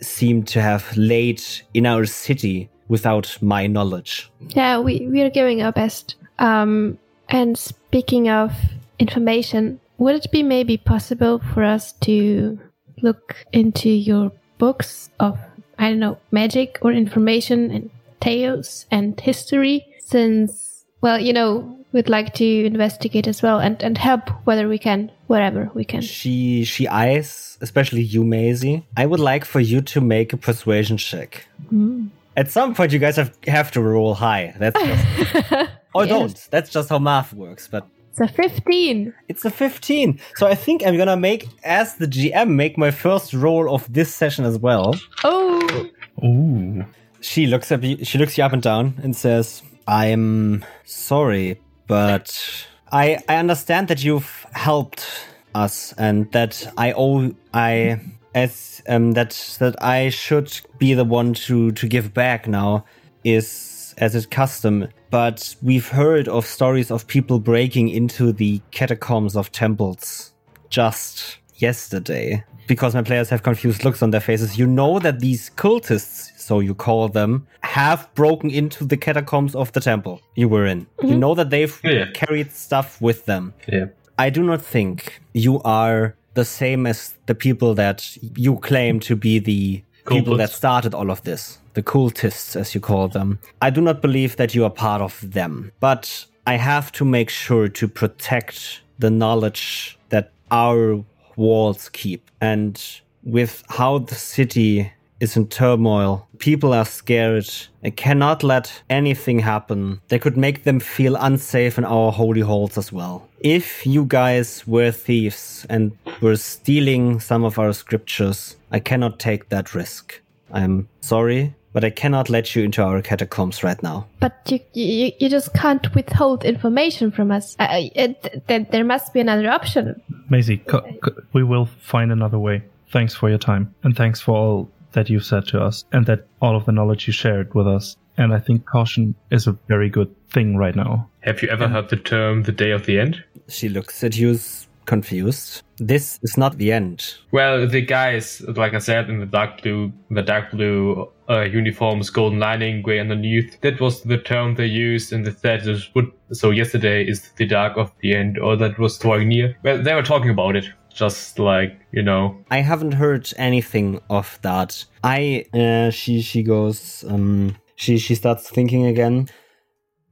[0.00, 1.40] seemed to have laid
[1.74, 6.16] in our city without my knowledge." Yeah, we, we are giving our best.
[6.38, 8.52] Um, and speaking of
[8.98, 12.58] information, would it be maybe possible for us to
[13.02, 15.38] look into your books of,
[15.78, 17.90] I don't know, magic or information and
[18.22, 19.84] tales and history?
[20.00, 24.78] Since, well, you know, we'd like to investigate as well and, and help whether we
[24.78, 26.00] can, wherever we can.
[26.02, 28.86] She she eyes, especially you, Maisie.
[28.96, 31.46] I would like for you to make a persuasion check.
[31.72, 32.08] Mm.
[32.36, 34.54] At some point, you guys have have to roll high.
[34.58, 35.04] That's just,
[35.94, 36.08] or Yes.
[36.08, 36.48] don't.
[36.50, 37.68] That's just how math works.
[37.68, 39.12] But It's a 15.
[39.28, 40.18] it's a 15.
[40.36, 44.14] So I think I'm gonna make, as the GM, make my first roll of this
[44.14, 44.94] session as well.
[45.24, 45.88] Oh,
[46.24, 46.84] Ooh.
[47.22, 52.66] She looks at you, she looks you up and down and says, "I'm sorry, but
[52.90, 55.06] I I understand that you've helped
[55.54, 58.00] us and that I owe I
[58.34, 62.84] as um that that I should be the one to to give back now
[63.24, 64.88] is as is custom.
[65.10, 70.32] But we've heard of stories of people breaking into the catacombs of temples
[70.70, 74.58] just yesterday because my players have confused looks on their faces.
[74.58, 79.72] You know that these cultists, so you call them, have broken into the catacombs of
[79.72, 80.86] the temple you were in.
[81.02, 81.20] You mm-hmm.
[81.20, 82.06] know that they've Yeah.
[82.14, 83.54] carried stuff with them.
[83.66, 83.86] Yeah.
[84.18, 89.16] I do not think you are the same as the people that you claim to
[89.16, 91.58] be the people that started all of this.
[91.74, 93.38] The cultists, as you call them.
[93.60, 95.72] I do not believe that you are part of them.
[95.80, 101.04] But I have to make sure to protect the knowledge that our
[101.36, 102.30] walls keep.
[102.40, 102.80] And
[103.22, 107.48] with how the city is in turmoil, people are scared.
[107.84, 112.76] I cannot let anything happen that could make them feel unsafe in our holy halls
[112.76, 113.28] as well.
[113.38, 119.48] If you guys were thieves and were stealing some of our scriptures, I cannot take
[119.50, 120.20] that risk.
[120.52, 124.06] I'm sorry, but I cannot let you into our catacombs right now.
[124.20, 127.56] but you, you, you just can't withhold information from us.
[127.58, 130.00] Uh, it, th- there must be another option.
[130.28, 132.62] Maisie, co- co- we will find another way.
[132.90, 136.26] Thanks for your time, and thanks for all that you've said to us, and that
[136.42, 137.96] all of the knowledge you shared with us.
[138.18, 141.08] And I think caution is a very good thing right now.
[141.20, 143.24] Have you ever heard the term the day of the end?
[143.48, 145.62] She looks at you s- confused.
[145.78, 147.14] This is not the end.
[147.32, 152.10] Well, the guys, like I said, in the dark blue, the dark blue uh, uniforms,
[152.10, 153.60] golden lining, gray underneath.
[153.62, 156.10] That was the term they used, in the would.
[156.32, 159.56] So yesterday is the dark of the end, or that was drawing near.
[159.62, 162.36] Well, they were talking about it, just like you know.
[162.50, 164.84] I haven't heard anything of that.
[165.02, 169.28] I uh, she she goes um she she starts thinking again.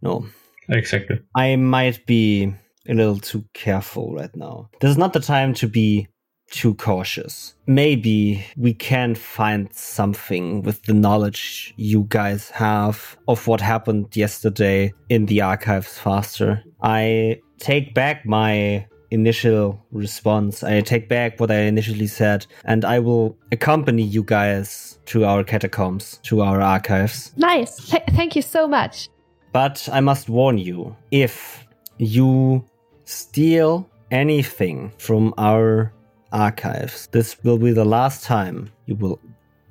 [0.02, 0.26] No,
[0.70, 1.20] Exactly.
[1.34, 2.54] I might be
[2.90, 4.68] a little too careful right now.
[4.80, 6.08] This is not the time to be
[6.50, 7.54] too cautious.
[7.66, 14.92] Maybe we can find something with the knowledge you guys have of what happened yesterday
[15.08, 16.64] in the archives faster.
[16.82, 20.62] I take back my initial response.
[20.62, 25.44] I take back what I initially said, and I will accompany you guys to our
[25.44, 27.32] catacombs, to our archives.
[27.36, 27.76] Nice.
[27.90, 29.08] Th- thank you so much.
[29.52, 31.66] But I must warn you if
[31.98, 32.64] you
[33.10, 35.92] steal anything from our
[36.32, 39.18] archives, this will be the last time you will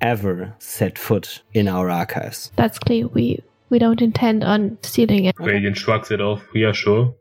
[0.02, 2.52] ever set foot in our archives.
[2.56, 3.08] That's clear.
[3.08, 5.36] We we don't intend on stealing it.
[5.40, 6.44] Radiant shrugs it off.
[6.54, 7.16] We are sure.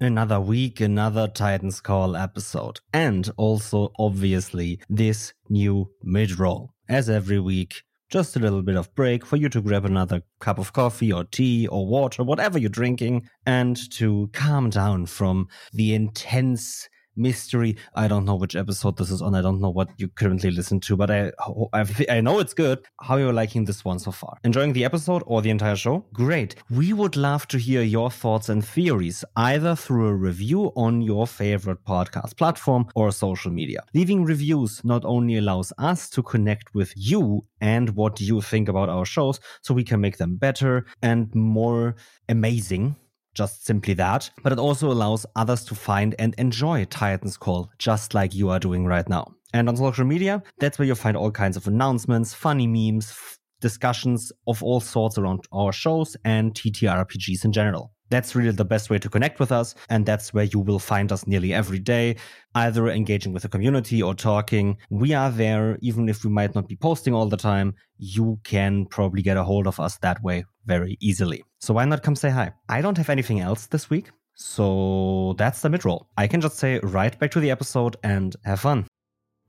[0.00, 6.70] Another week, another Titans Call episode, and also obviously this new mid roll.
[6.88, 10.58] As every week, just a little bit of break for you to grab another cup
[10.58, 15.94] of coffee or tea or water, whatever you're drinking, and to calm down from the
[15.94, 17.76] intense mystery.
[17.94, 19.34] I don't know which episode this is on.
[19.34, 21.32] I don't know what you currently listen to, but I
[21.72, 22.84] I, I know it's good.
[23.00, 24.38] How are you're liking this one so far?
[24.44, 26.04] Enjoying the episode or the entire show?
[26.12, 26.56] Great.
[26.70, 31.26] We would love to hear your thoughts and theories either through a review on your
[31.26, 33.80] favorite podcast platform or social media.
[33.94, 38.88] Leaving reviews not only allows us to connect with you and what you think about
[38.88, 41.96] our shows so we can make them better and more
[42.28, 42.96] amazing
[43.36, 48.14] just simply that, but it also allows others to find and enjoy Titans Call just
[48.14, 49.34] like you are doing right now.
[49.52, 53.38] And on social media, that's where you'll find all kinds of announcements, funny memes, f-
[53.60, 57.92] discussions of all sorts around our shows and TTRPGs in general.
[58.10, 61.10] That's really the best way to connect with us, and that's where you will find
[61.10, 62.16] us nearly every day,
[62.54, 64.76] either engaging with the community or talking.
[64.90, 67.74] We are there, even if we might not be posting all the time.
[67.98, 71.42] You can probably get a hold of us that way very easily.
[71.60, 72.52] So why not come say hi?
[72.68, 76.08] I don't have anything else this week, so that's the mid roll.
[76.16, 78.86] I can just say right back to the episode and have fun.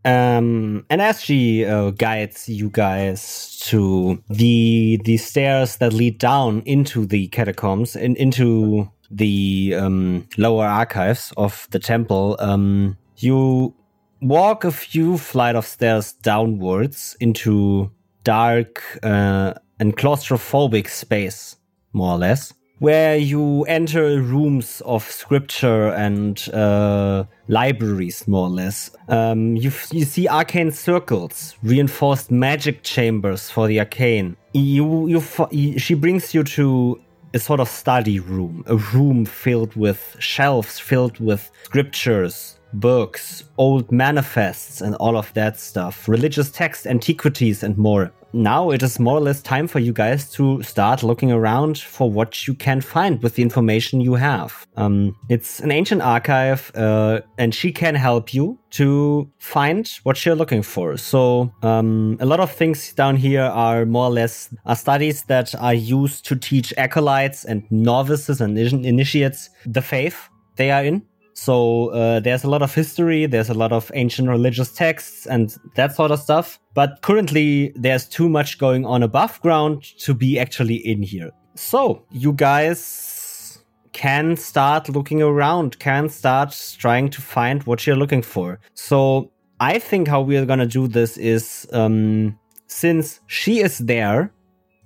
[0.05, 6.61] Um, and as she uh, guides you guys to the the stairs that lead down
[6.65, 13.73] into the catacombs and into the um, lower archives of the temple, um, you
[14.21, 17.91] walk a few flight of stairs downwards into
[18.23, 21.57] dark uh, and claustrophobic space,
[21.93, 28.91] more or less where you enter rooms of scripture and uh, libraries, more or less.
[29.07, 34.37] Um, you, you see arcane circles, reinforced magic chambers for the arcane.
[34.53, 37.01] You, you, she brings you to
[37.33, 43.91] a sort of study room, a room filled with shelves filled with scriptures, books, old
[43.91, 49.17] manifests, and all of that stuff, religious texts, antiquities, and more now it is more
[49.17, 53.21] or less time for you guys to start looking around for what you can find
[53.23, 54.67] with the information you have.
[54.75, 60.35] Um, it's an ancient archive, uh, and she can help you to find what you're
[60.35, 60.97] looking for.
[60.97, 65.73] So um, a lot of things down here are more or less studies that are
[65.73, 71.03] used to teach acolytes and novices and initiates the faith they are in.
[71.37, 75.55] So uh, there's a lot of history, there's a lot of ancient religious texts and
[75.75, 76.59] that sort of stuff.
[76.73, 81.29] But currently, there's too much going on above ground to be actually in here.
[81.53, 83.59] So you guys
[83.93, 88.59] can start looking around, can start trying to find what you're looking for.
[88.73, 94.33] So I think how we're gonna do this is um, since she is there,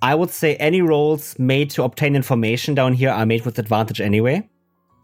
[0.02, 4.02] I would say any rolls made to obtain information down here are made with advantage
[4.02, 4.50] anyway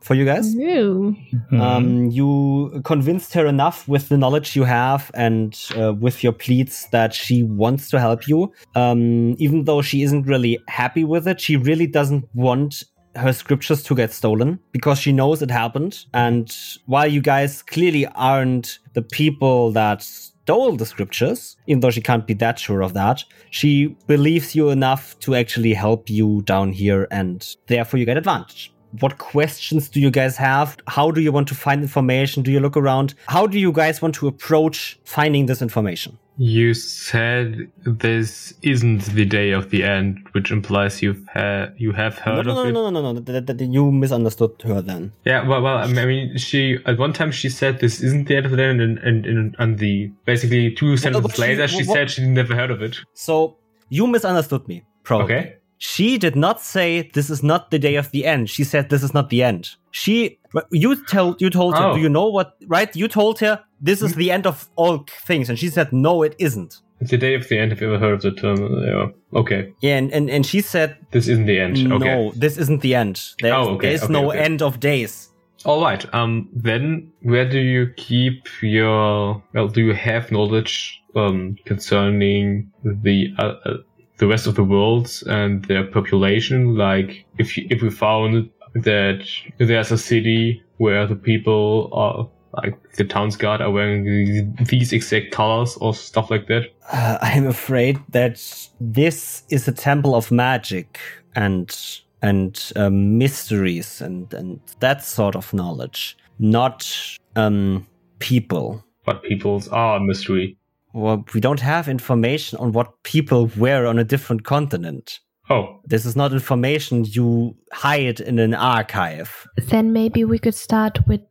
[0.00, 0.54] for you guys.
[0.54, 1.60] Mm-hmm.
[1.60, 6.86] Um, you convinced her enough with the knowledge you have and uh, with your pleads
[6.92, 8.52] that she wants to help you.
[8.74, 12.84] Um, even though she isn't really happy with it, she really doesn't want
[13.16, 16.04] her scriptures to get stolen because she knows it happened.
[16.14, 16.54] And
[16.86, 22.26] while you guys clearly aren't the people that stole the scriptures, even though she can't
[22.26, 27.08] be that sure of that, she believes you enough to actually help you down here
[27.10, 30.76] and therefore you get advantage what questions do you guys have?
[30.86, 32.42] How do you want to find information?
[32.42, 33.14] Do you look around?
[33.26, 36.18] How do you guys want to approach finding this information?
[36.40, 42.16] You said this isn't the day of the end, which implies you've ha- you have
[42.18, 42.72] heard no, no, of no, it.
[42.72, 43.40] No, no, no, no, no.
[43.40, 45.12] That, you misunderstood her then.
[45.24, 48.46] Yeah, well, well, I mean, she at one time she said this isn't the end
[48.46, 51.94] of the end, and and, and, and the basically two sentences she- later she what-
[51.94, 52.98] said she never heard of it.
[53.14, 53.56] So
[53.88, 55.34] you misunderstood me, probably.
[55.34, 55.54] Okay.
[55.78, 58.50] She did not say this is not the day of the end.
[58.50, 59.70] She said this is not the end.
[59.92, 60.38] She
[60.70, 61.94] you told you told her, Oh.
[61.94, 62.94] do you know what right?
[62.94, 66.34] You told her this is the end of all things, and she said no, it
[66.38, 66.80] isn't.
[67.00, 67.70] It's the day of the end.
[67.70, 68.58] Have you ever heard of the term?
[68.84, 69.38] Yeah.
[69.38, 69.72] Okay.
[69.80, 71.76] Yeah, and, and, and she said This isn't the end.
[71.92, 72.04] Okay.
[72.04, 73.22] no, this isn't the end.
[73.44, 74.40] Oh, okay, there's okay, no okay.
[74.40, 75.28] end of days.
[75.64, 76.04] All right.
[76.12, 76.48] Um.
[76.52, 79.42] Then where do you keep your?
[79.54, 83.74] Well, do you have knowledge um concerning the uh, uh,
[84.18, 86.76] the rest of the world and their population?
[86.76, 89.26] Like, if you, if we found that
[89.58, 92.28] there's a city where the people are
[92.62, 96.64] like the town's guard are wearing these- exact colors or stuff like that.
[96.90, 98.42] Uh, I'm afraid that
[98.80, 100.98] this is a temple of magic
[101.34, 101.74] and
[102.22, 106.16] and um, mysteries and and that sort of knowledge.
[106.40, 107.86] not um,
[108.18, 108.84] people.
[109.04, 110.56] But peoples are a mystery.
[110.92, 115.20] Well, we don't have information on what people wear on a different continent.
[115.50, 119.46] Oh, This is not information you hide in an archive.
[119.56, 121.22] Then maybe we could start with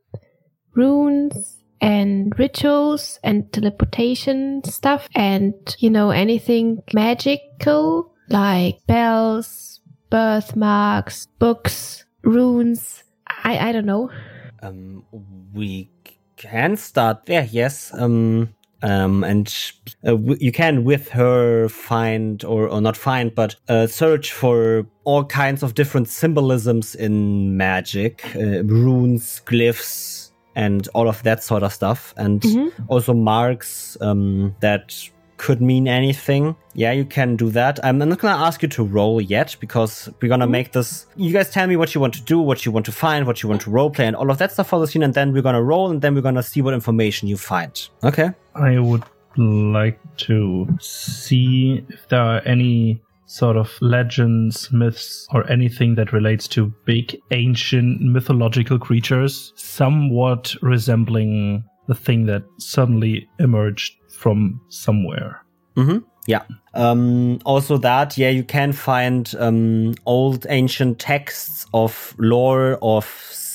[0.73, 12.05] runes and rituals and teleportation stuff and, you know, anything magical like bells, birthmarks, books,
[12.23, 13.03] runes.
[13.27, 14.09] I, I don't know.
[14.63, 15.03] Um,
[15.53, 15.91] we
[16.37, 17.91] can start there, yes.
[17.93, 18.53] Um,
[18.83, 19.47] um, and
[20.05, 24.85] uh, w- you can with her find or, or not find, but uh, search for
[25.03, 31.63] all kinds of different symbolisms in magic, uh, runes, glyphs, and all of that sort
[31.63, 32.43] of stuff, and
[32.87, 34.93] also marks um, that
[35.37, 36.55] could mean anything.
[36.73, 37.79] Yeah, you can do that.
[37.85, 41.05] I'm not gonna ask you to roll yet because we're gonna make this.
[41.15, 43.43] You guys tell me what you want to do, what you want to find, what
[43.43, 45.43] you want to roleplay, and all of that stuff for the scene, and then we're
[45.43, 47.87] gonna roll, and then we're gonna see what information you find.
[48.03, 48.31] Okay.
[48.59, 49.03] I would
[49.37, 56.47] like to see if there are any sort of legends, myths, or anything that relates
[56.47, 65.43] to big ancient mythological creatures, somewhat resembling the thing that suddenly emerged from somewhere.
[65.75, 65.99] Mm-hmm.
[66.25, 66.43] Yeah.
[66.73, 73.05] Um, also that, yeah, you can find um, old ancient texts of lore, of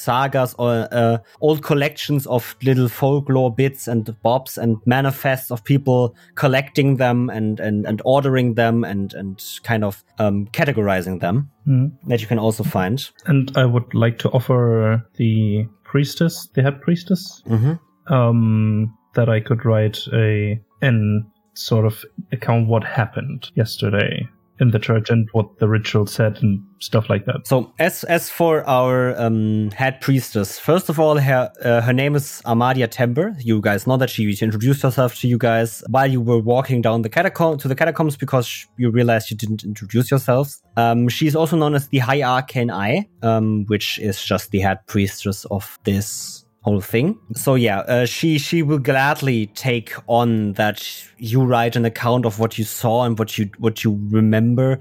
[0.04, 6.14] sagas, or uh, old collections of little folklore bits and bobs and manifests of people
[6.34, 11.92] collecting them and, and, and ordering them and, and kind of um, categorizing them Mhm.
[12.08, 13.10] that you can also find.
[13.26, 18.12] And I would like to offer the priestess, the head priestess, Mm-hmm.
[18.12, 24.26] um, that I could write a an sort of account what happened yesterday
[24.60, 27.46] in the church and what the ritual said and stuff like that.
[27.46, 32.14] So as as for our um, head priestess, first of all, her uh, her name
[32.14, 33.34] is Amadia Tember.
[33.42, 36.82] You guys know that she, she introduced herself to you guys while you were walking
[36.82, 40.62] down the catacomb to the catacombs because you realized you didn't introduce yourselves.
[40.76, 44.86] Um, she's also known as the High Arcane Eye, um, which is just the head
[44.86, 47.18] priestess of this whole thing.
[47.34, 50.88] So yeah, uh, she she will gladly take on that
[51.18, 54.78] you write an account of what you saw and what you what you remember.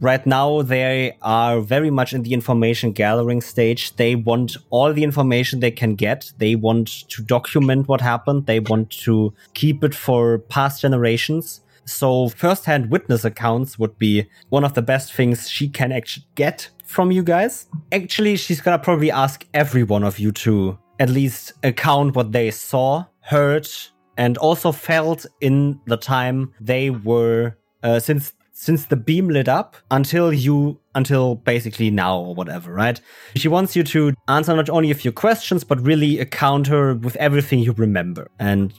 [0.00, 3.94] Right now they are very much in the information gathering stage.
[3.96, 6.32] They want all the information they can get.
[6.38, 8.46] They want to document what happened.
[8.46, 11.60] They want to keep it for past generations.
[11.88, 16.68] So first-hand witness accounts would be one of the best things she can actually get
[16.84, 17.66] from you guys.
[17.92, 22.50] Actually, she's gonna probably ask every one of you to at least account what they
[22.50, 23.68] saw, heard,
[24.16, 29.76] and also felt in the time they were uh, since since the beam lit up
[29.90, 32.98] until you until basically now or whatever, right?
[33.34, 37.16] She wants you to answer not only a few questions but really account her with
[37.16, 38.30] everything you remember.
[38.38, 38.72] And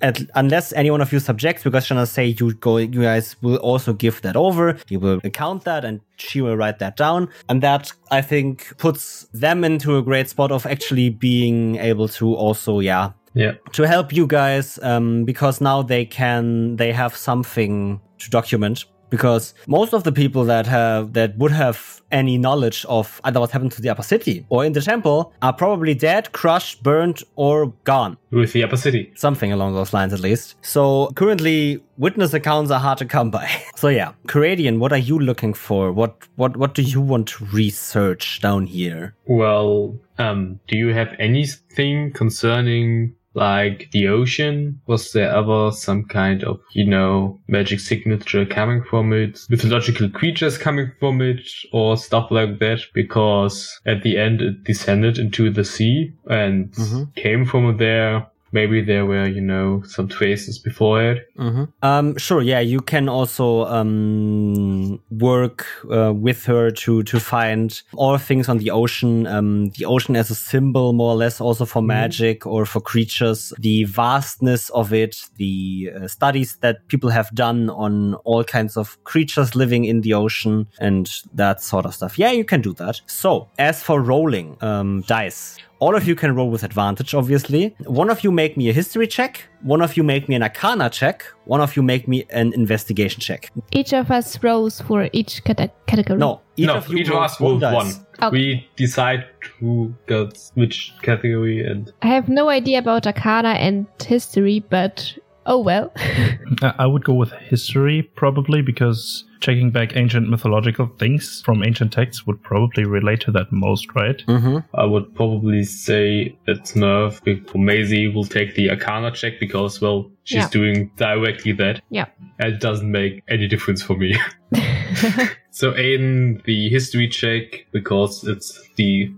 [0.00, 3.58] at, unless any one of you subjects, we're gonna say you go, you guys will
[3.58, 4.76] also give that over.
[4.88, 9.28] You will account that, and she will write that down, and that I think puts
[9.32, 13.52] them into a great spot of actually being able to also, yeah, yeah.
[13.74, 19.54] to help you guys um, because now they can they have something to document because
[19.66, 23.72] most of the people that have that would have any knowledge of either what happened
[23.72, 28.16] to the upper city or in the temple are probably dead crushed burned or gone.
[28.30, 29.12] With the upper city.
[29.16, 30.56] something along those lines at least.
[30.62, 33.48] So currently witness accounts are hard to come by.
[33.76, 34.12] So yeah.
[34.26, 35.90] Coradian, what are you looking for?
[35.90, 39.14] What what what do you want to research down here?
[39.26, 44.80] Well, um, do you have anything concerning like the ocean?
[44.86, 49.40] Was there ever some kind of, you know, magic signature coming from it?
[49.48, 51.40] Mythological creatures coming from it
[51.72, 52.80] or stuff like that?
[52.94, 57.14] Because at the end it descended into the sea and Mhm.
[57.14, 58.26] came from there.
[58.52, 61.28] Maybe there were, you know, some traces before it.
[61.40, 61.64] Mm-hmm.
[61.82, 62.42] Um, sure.
[62.42, 68.58] Yeah, you can also um, work uh, with her to to find all things on
[68.58, 69.26] the ocean.
[69.26, 73.54] Um, the ocean as a symbol, more or less, also for magic or for creatures.
[73.58, 79.02] The vastness of it, the uh, studies that people have done on all kinds of
[79.04, 82.18] creatures living in the ocean, and that sort of stuff.
[82.18, 83.00] Yeah, you can do that.
[83.06, 85.56] So, as for rolling um, dice.
[85.80, 87.74] All of you can roll with advantage, obviously.
[87.86, 89.48] One of you make me a history check.
[89.62, 91.24] One of you make me an arcana check.
[91.44, 93.50] One of you make me an investigation check.
[93.72, 96.18] Each of us rolls for each cate- category.
[96.18, 97.74] No, each no, of you each of rolls us will dice.
[97.74, 98.06] one.
[98.22, 98.30] Okay.
[98.36, 99.24] We decide
[99.58, 105.16] who gets which category and I have no idea about Arcana and history, but
[105.46, 105.92] Oh well.
[105.96, 111.92] I I would go with history probably because checking back ancient mythological things from ancient
[111.92, 114.22] texts would probably relate to that most, right?
[114.26, 114.58] Mm-hmm.
[114.74, 117.20] I would probably say that it's Merv.
[117.54, 120.48] Maisie will take the Arcana check because, well, she's Yeah.
[120.50, 121.80] doing directly that.
[121.88, 122.06] Yeah.
[122.38, 124.14] And it doesn't make any difference for me.
[125.50, 129.10] so Aiden, the history check because it's the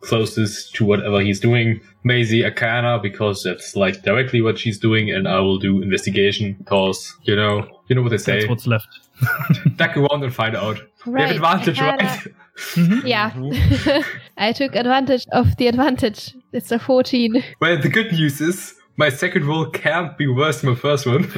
[0.00, 1.80] closest to whatever he's doing.
[2.04, 7.14] Maisie Arcana, because that's like directly what she's doing, and I will do investigation because
[7.22, 8.38] you know you know what they say.
[8.40, 8.88] That's what's left.
[9.76, 10.78] Duck around and find out.
[11.06, 12.08] We have Right, advantage, Arcana.
[12.08, 12.26] right?
[12.74, 13.06] Mm-hmm.
[13.06, 14.02] yeah.
[14.36, 16.34] I took advantage of the advantage.
[16.52, 17.42] It's a 14.
[17.60, 21.24] Well, the good news is my second roll can't be worse than my first one.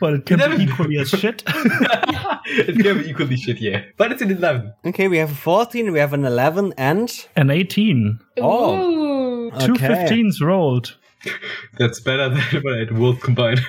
[0.00, 1.42] But it can be equally as shit.
[1.46, 3.82] it can be equally shit, yeah.
[3.96, 4.72] But it's an 11.
[4.86, 8.18] Okay, we have a 14, we have an 11, and An 18.
[8.38, 8.76] Oh.
[8.76, 9.50] Ooh.
[9.60, 9.86] Two Okay.
[9.88, 10.96] 15s rolled.
[11.78, 13.60] That's better than what I had rolled combined.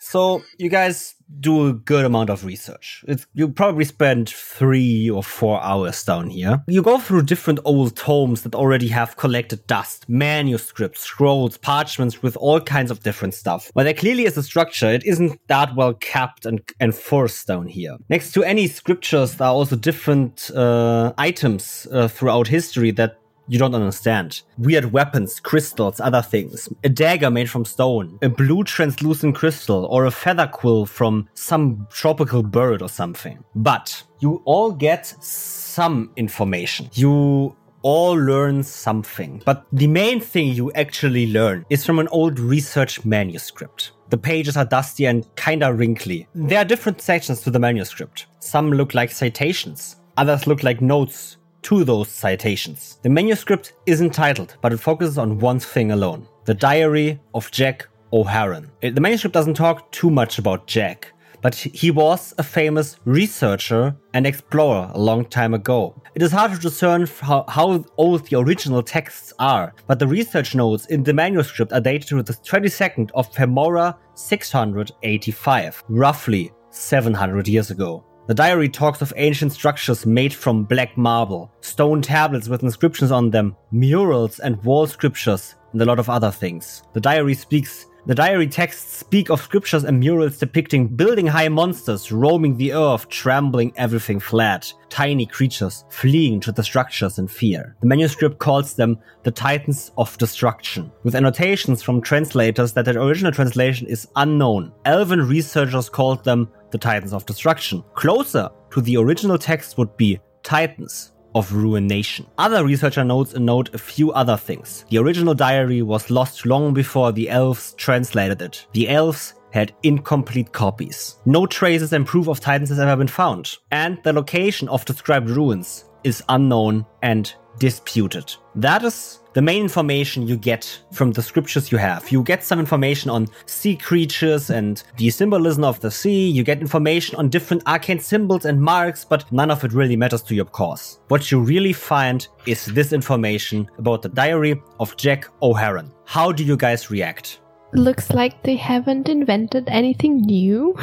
[0.00, 3.04] So you guys do a good amount of research.
[3.08, 6.62] It's, you probably spend three or four hours down here.
[6.66, 12.36] You go through different old tomes that already have collected dust, manuscripts, scrolls, parchments with
[12.36, 13.70] all kinds of different stuff.
[13.72, 17.96] While there clearly is a structure, it isn't that well kept and enforced down here.
[18.08, 23.58] Next to any scriptures, there are also different uh, items uh, throughout history that you
[23.58, 24.42] don't understand.
[24.58, 26.68] Weird weapons, crystals, other things.
[26.82, 31.86] A dagger made from stone, a blue translucent crystal, or a feather quill from some
[31.90, 33.42] tropical bird or something.
[33.54, 36.88] But you all get some information.
[36.94, 39.42] You all learn something.
[39.44, 43.92] But the main thing you actually learn is from an old research manuscript.
[44.08, 46.26] The pages are dusty and kinda wrinkly.
[46.34, 48.26] There are different sections to the manuscript.
[48.38, 52.98] Some look like citations, others look like notes to those citations.
[53.02, 57.88] The manuscript isn't titled, but it focuses on one thing alone the diary of Jack
[58.12, 58.70] O'Haran.
[58.82, 63.96] It- The manuscript doesn't talk too much about Jack, but he was a famous researcher
[64.14, 65.94] and explorer a long time ago.
[66.14, 70.54] It is hard to discern how, how old the original texts are, but the research
[70.54, 77.70] notes in the manuscript are dated to the 22nd of Femora 685, roughly 700 years
[77.70, 78.04] ago.
[78.26, 83.30] The diary talks of ancient structures made from black marble, stone tablets with inscriptions on
[83.30, 86.82] them, murals and wall scriptures, and a lot of other things.
[86.94, 92.12] The diary speaks the diary texts speak of scriptures and murals depicting building high monsters
[92.12, 97.76] roaming the earth, trampling everything flat, tiny creatures fleeing to the structures in fear.
[97.80, 103.32] The manuscript calls them the Titans of Destruction, with annotations from translators that the original
[103.32, 104.72] translation is unknown.
[104.84, 107.82] Elven researchers called them the Titans of Destruction.
[107.94, 112.26] Closer to the original text would be Titans of ruination.
[112.38, 114.84] Other researcher notes and note a few other things.
[114.88, 118.66] The original diary was lost long before the elves translated it.
[118.72, 121.20] The elves had incomplete copies.
[121.26, 123.56] No traces and proof of Titans has ever been found.
[123.70, 128.34] And the location of described ruins is unknown and disputed.
[128.56, 132.10] That is the main information you get from the scriptures you have.
[132.10, 136.28] You get some information on sea creatures and the symbolism of the sea.
[136.28, 140.22] You get information on different arcane symbols and marks, but none of it really matters
[140.22, 141.00] to your cause.
[141.08, 145.92] What you really find is this information about the diary of Jack O'Haran.
[146.06, 147.40] How do you guys react?
[147.72, 150.76] Looks like they haven't invented anything new.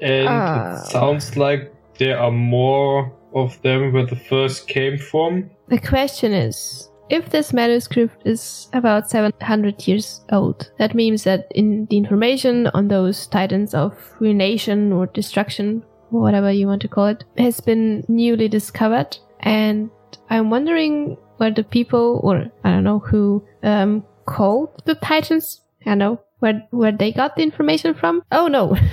[0.00, 0.72] And Ah.
[0.72, 5.50] it sounds like there are more of them where the first came from.
[5.68, 11.86] The question is if this manuscript is about 700 years old, that means that in
[11.86, 17.24] the information on those titans of ruination or destruction, whatever you want to call it,
[17.36, 19.18] has been newly discovered.
[19.40, 19.90] And
[20.28, 25.96] I'm wondering where the people, or I don't know who, um, called the titans, I
[25.96, 28.22] know, where, where they got the information from.
[28.32, 28.76] Oh no.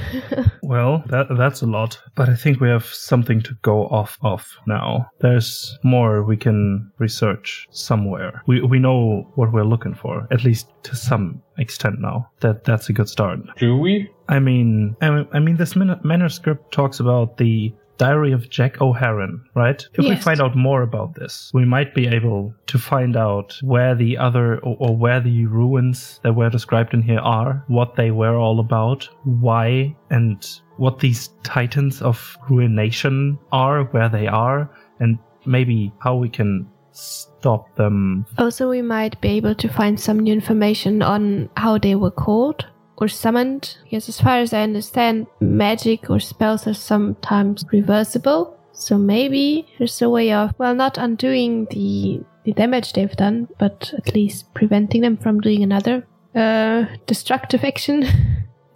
[0.67, 4.57] Well, that that's a lot, but I think we have something to go off of
[4.67, 5.09] now.
[5.21, 8.43] There's more we can research somewhere.
[8.47, 12.29] We we know what we're looking for, at least to some extent now.
[12.41, 13.39] That that's a good start.
[13.57, 14.11] Do we?
[14.27, 19.43] I mean, I mean, I mean this manuscript talks about the Diary of Jack O'Haran,
[19.55, 19.85] right?
[19.93, 23.95] If we find out more about this, we might be able to find out where
[23.95, 28.11] the other or, or where the ruins that were described in here are, what they
[28.11, 34.69] were all about, why, and what these titans of ruination are, where they are,
[34.99, 38.25] and maybe how we can stop them.
[38.37, 42.65] Also, we might be able to find some new information on how they were called
[42.97, 43.77] or summoned.
[43.89, 48.57] Yes, as far as I understand, magic or spells are sometimes reversible.
[48.73, 53.93] So maybe there's a way of, well, not undoing the, the damage they've done, but
[53.97, 58.05] at least preventing them from doing another uh, destructive action.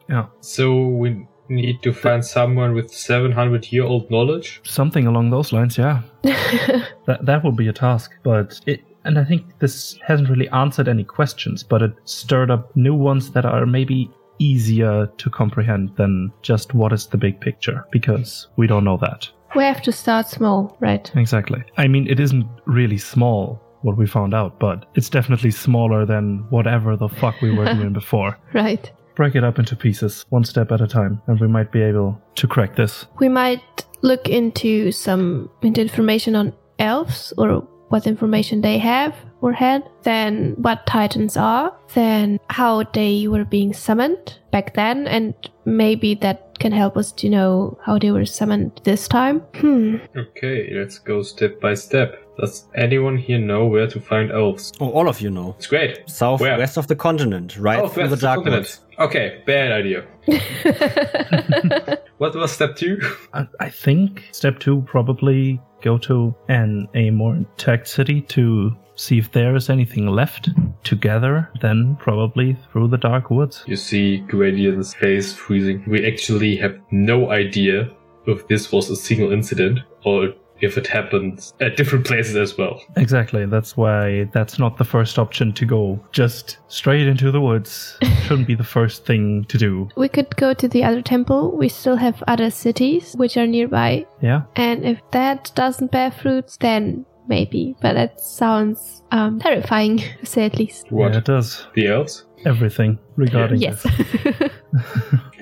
[0.10, 0.26] Yeah.
[0.42, 4.60] So we need to find someone with 700 year old knowledge.
[4.64, 6.02] Something along those lines, yeah.
[6.24, 10.88] that that will be a task, but it and I think this hasn't really answered
[10.88, 16.32] any questions, but it stirred up new ones that are maybe easier to comprehend than
[16.42, 19.30] just what is the big picture because we don't know that.
[19.56, 21.12] we have to start small, right?
[21.16, 21.64] Exactly.
[21.78, 26.46] I mean, it isn't really small what we found out, but it's definitely smaller than
[26.50, 28.38] whatever the fuck we were doing before.
[28.54, 28.92] Right.
[29.16, 32.20] Break it up into pieces, one step at a time, and we might be able
[32.36, 33.06] to crack this.
[33.20, 39.54] We might look into some into information on elves or what information they have or
[39.54, 45.34] had, then what titans are, then how they were being summoned back then, and
[45.66, 49.40] maybe that can help us to know how they were summoned this time.
[49.56, 49.98] Hmm.
[50.16, 52.18] Okay, let's go step by step.
[52.40, 54.72] Does anyone here know where to find elves?
[54.80, 55.56] Oh, all of you know.
[55.58, 56.08] It's great.
[56.10, 58.80] Southwest of the continent, right Oh, through the dark continent.
[59.00, 60.06] Okay, bad idea.
[62.22, 63.02] What was step two?
[63.34, 69.18] I, I think step two probably go to an a more intact city to see
[69.18, 70.50] if there is anything left
[70.84, 71.50] together.
[71.62, 73.64] Then probably through the dark woods.
[73.68, 75.84] You see Gradient's face freezing.
[75.88, 77.92] We actually have no idea
[78.28, 82.82] if this was a single incident or if it happens at different places as well.
[82.96, 83.46] Exactly.
[83.46, 86.00] That's why that's not the first option to go.
[86.12, 89.90] Just straight into the woods shouldn't be the first thing to do.
[89.96, 91.56] We could go to the other temple.
[91.58, 94.06] We still have other cities which are nearby.
[94.22, 94.44] Yeah.
[94.56, 97.76] And if that doesn't bear fruits, then maybe.
[97.82, 100.92] But that sounds um, terrifying, to say at least.
[100.92, 101.14] What?
[101.14, 101.66] Yeah, it does.
[101.76, 102.26] The elves?
[102.46, 103.86] Everything regarding Yes.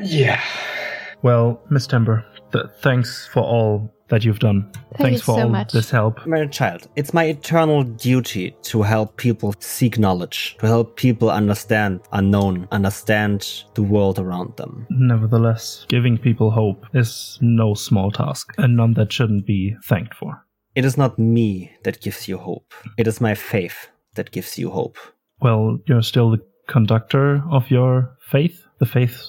[0.01, 0.41] Yeah.
[1.21, 4.71] Well, Miss Timber, th- thanks for all that you've done.
[4.97, 5.71] thanks you for so all much.
[5.71, 6.25] this help.
[6.25, 12.01] My child, it's my eternal duty to help people seek knowledge, to help people understand
[12.11, 14.87] unknown, understand the world around them.
[14.89, 20.45] Nevertheless, giving people hope is no small task, and none that shouldn't be thanked for.
[20.75, 22.73] It is not me that gives you hope.
[22.97, 24.97] It is my faith that gives you hope.
[25.41, 28.65] Well, you're still the conductor of your faith.
[28.79, 29.19] The faith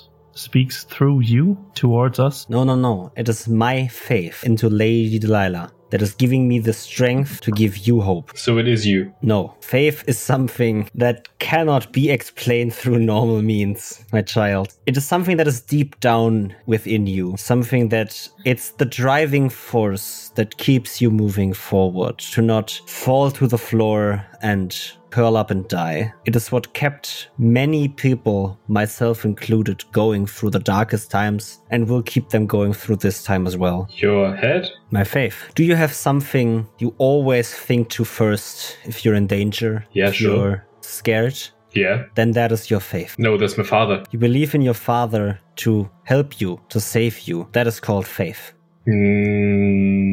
[0.41, 2.49] speaks through you towards us.
[2.49, 3.12] No, no, no.
[3.16, 7.76] It is my faith into Lady Delilah that is giving me the strength to give
[7.78, 8.36] you hope.
[8.36, 9.12] So it is you.
[9.22, 14.72] No, faith is something that cannot be explained through normal means, my child.
[14.86, 20.30] It is something that is deep down within you, something that it's the driving force
[20.36, 24.76] that keeps you moving forward, to not fall to the floor and
[25.11, 26.13] curl up and die.
[26.25, 32.03] It is what kept many people, myself included, going through the darkest times and will
[32.03, 33.89] keep them going through this time as well.
[33.97, 34.71] Your head?
[34.91, 35.51] My faith.
[35.55, 39.85] Do you have something you always think to first if you're in danger?
[39.93, 40.37] Yeah, if sure.
[40.37, 41.39] You're scared?
[41.73, 42.05] Yeah.
[42.15, 43.15] Then that is your faith.
[43.19, 44.03] No, that's my father.
[44.11, 47.49] You believe in your father to help you, to save you.
[47.53, 48.53] That is called faith.
[48.89, 50.11] Mm,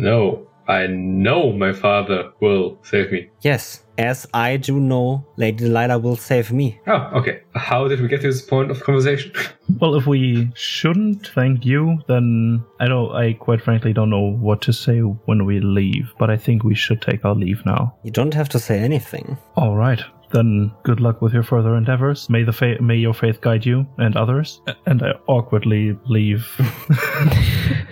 [0.00, 0.46] no.
[0.68, 3.30] I know my father will save me.
[3.40, 6.80] Yes, as I do know, Lady Delilah will save me.
[6.86, 7.40] Oh, okay.
[7.54, 9.32] How did we get to this point of conversation?
[9.80, 13.10] Well, if we shouldn't thank you, then I don't.
[13.14, 16.12] I quite frankly don't know what to say when we leave.
[16.18, 17.94] But I think we should take our leave now.
[18.02, 19.38] You don't have to say anything.
[19.56, 20.02] All right.
[20.30, 22.28] Then good luck with your further endeavors.
[22.28, 24.60] May the fa- may your faith guide you and others.
[24.86, 26.46] And I awkwardly leave.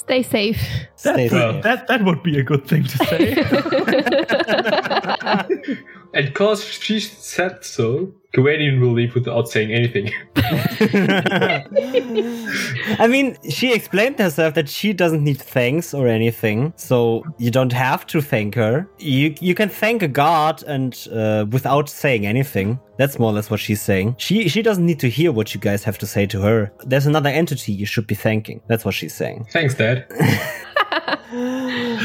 [0.00, 0.60] Stay safe.
[0.96, 1.52] Stay Well.
[1.54, 1.62] safe.
[1.62, 3.34] that that would be a good thing to say.
[6.14, 10.12] and cause she said so, Gradient will leave without saying anything.
[12.98, 17.72] I mean, she explained herself that she doesn't need thanks or anything, so you don't
[17.72, 18.88] have to thank her.
[18.98, 22.78] You you can thank a god and uh, without saying anything.
[22.98, 24.14] That's more or less what she's saying.
[24.18, 26.70] She she doesn't need to hear what you guys have to say to her.
[26.84, 28.60] There's another entity you should be thanking.
[28.68, 29.46] That's what she's saying.
[29.50, 30.06] Thanks, Dad.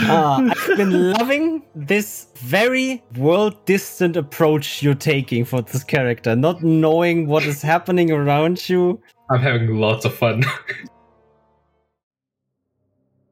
[0.08, 6.64] Uh, I've been loving this very world distant approach you're taking for this character, not
[6.64, 9.02] knowing what is happening around you.
[9.30, 10.44] I'm having lots of fun.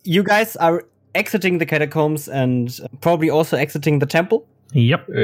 [0.03, 0.83] You guys are
[1.15, 4.45] exiting the catacombs and probably also exiting the temple.
[4.73, 5.07] yep.
[5.09, 5.21] uh,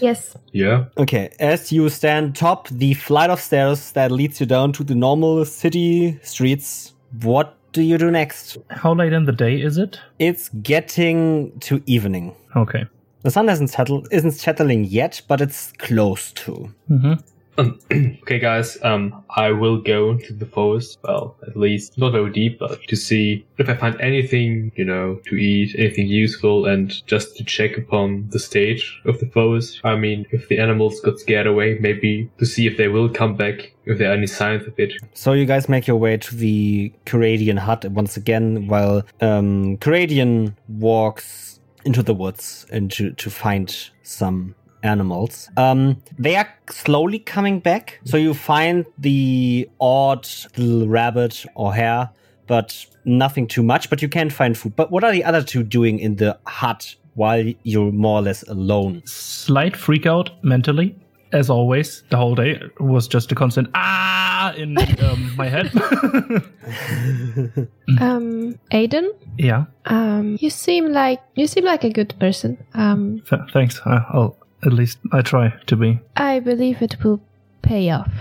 [0.00, 0.36] Yes.
[0.52, 0.84] yeah.
[0.96, 4.94] Okay, as you stand top the flight of stairs that leads you down to the
[4.94, 8.56] normal city streets, what do you do next?
[8.70, 10.00] How late in the day is it?
[10.18, 12.34] It's getting to evening.
[12.56, 12.86] Okay.
[13.22, 16.72] The sun hasn't settled, isn't settling yet, but it's close to.
[16.88, 17.14] Mm-hmm.
[17.58, 18.78] Um, okay, guys.
[18.82, 20.98] Um, I will go into the forest.
[21.02, 25.20] Well, at least not very deep, but to see if I find anything, you know,
[25.26, 29.80] to eat, anything useful, and just to check upon the stage of the forest.
[29.84, 33.36] I mean, if the animals got scared away, maybe to see if they will come
[33.36, 34.92] back, if there are any signs of it.
[35.14, 40.56] So you guys make your way to the Canadian hut once again, while um, Canadian
[40.68, 44.54] walks into the woods and to, to find some
[44.84, 45.50] animals.
[45.56, 48.00] Um, they are slowly coming back.
[48.04, 52.10] So you find the odd little rabbit or hare,
[52.46, 53.90] but nothing too much.
[53.90, 54.76] But you can find food.
[54.76, 58.42] But what are the other two doing in the hut while you're more or less
[58.44, 59.02] alone?
[59.06, 60.94] Slight freak out mentally,
[61.32, 62.04] as always.
[62.10, 65.72] The whole day was just a constant ah in um, my head.
[68.00, 72.56] Um, Aiden, yeah, um, you seem like you seem like a good person.
[72.72, 73.78] Um, th- thanks.
[73.84, 77.20] Uh, I'll at least I try to be, I believe it will
[77.62, 78.12] pay off.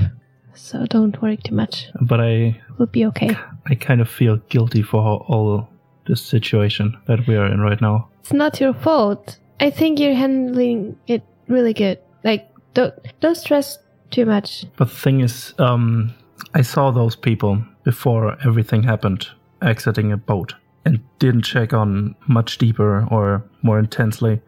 [0.56, 1.88] So don't worry too much.
[2.02, 3.36] but I We'll be okay.
[3.68, 5.70] I kind of feel guilty for all
[6.08, 8.10] this situation that we are in right now.
[8.22, 9.38] It's not your fault.
[9.60, 12.00] I think you're handling it really good.
[12.24, 13.78] Like don't don't stress
[14.12, 14.66] too much.
[14.78, 16.14] But the thing is, um,
[16.54, 19.28] I saw those people before everything happened
[19.62, 24.42] exiting a boat and didn't check on much deeper or more intensely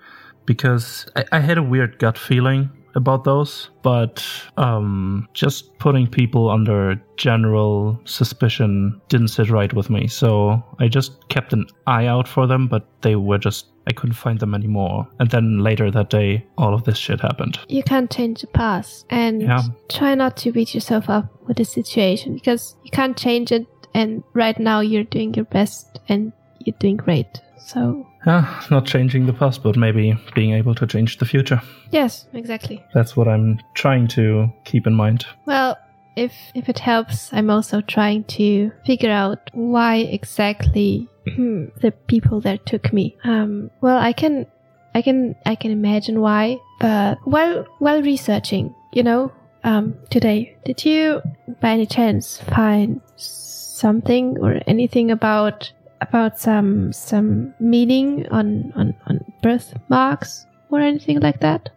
[0.45, 4.25] because I, I had a weird gut feeling about those, but
[4.55, 10.07] um, just putting people under general suspicion didn't sit right with me.
[10.07, 13.67] So I just kept an eye out for them, but they were just.
[13.87, 15.07] I couldn't find them anymore.
[15.19, 17.59] And then later that day, all of this shit happened.
[17.67, 19.61] You can't change the past and Yeah.
[19.89, 24.23] try not to beat yourself up with the situation because you can't change it and
[24.33, 26.33] right now you're doing your best and
[26.65, 27.27] you're doing great.
[27.65, 31.61] So Yeah, not changing the past, but maybe being able to change the future.
[31.91, 32.83] yes, exactly.
[32.93, 35.25] That's what I'm trying to keep in mind.
[35.47, 35.75] Well,
[36.15, 42.39] if if it helps, I'm also trying to figure out why exactly hmm, the people
[42.41, 43.17] that took me.
[43.23, 44.45] Um, well, I can,
[44.93, 46.59] I can, I can imagine why.
[46.79, 49.31] But while while researching, you know,
[49.63, 51.21] um, today, did you
[51.61, 59.23] by any chance find something or anything about about some some meaning on on on
[59.41, 61.69] birthmarks or anything like that?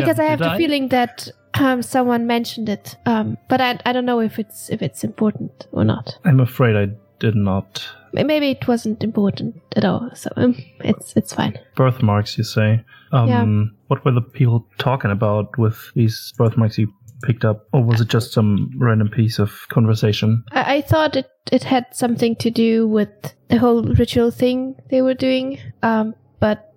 [0.00, 4.06] Because I have the feeling that um, someone mentioned it, um, but I, I don't
[4.06, 6.18] know if it's if it's important or not.
[6.24, 7.86] I'm afraid I did not.
[8.12, 11.58] Maybe it wasn't important at all, so um, it's it's fine.
[11.74, 12.80] Birthmarks, you say?
[13.12, 13.64] Um, Yeah.
[13.88, 16.92] What were the people talking about with these birthmarks you
[17.22, 17.66] picked up?
[17.72, 20.44] Or was it just some random piece of conversation?
[20.52, 23.08] I, I thought it it had something to do with
[23.48, 26.72] the whole ritual thing they were doing, um, but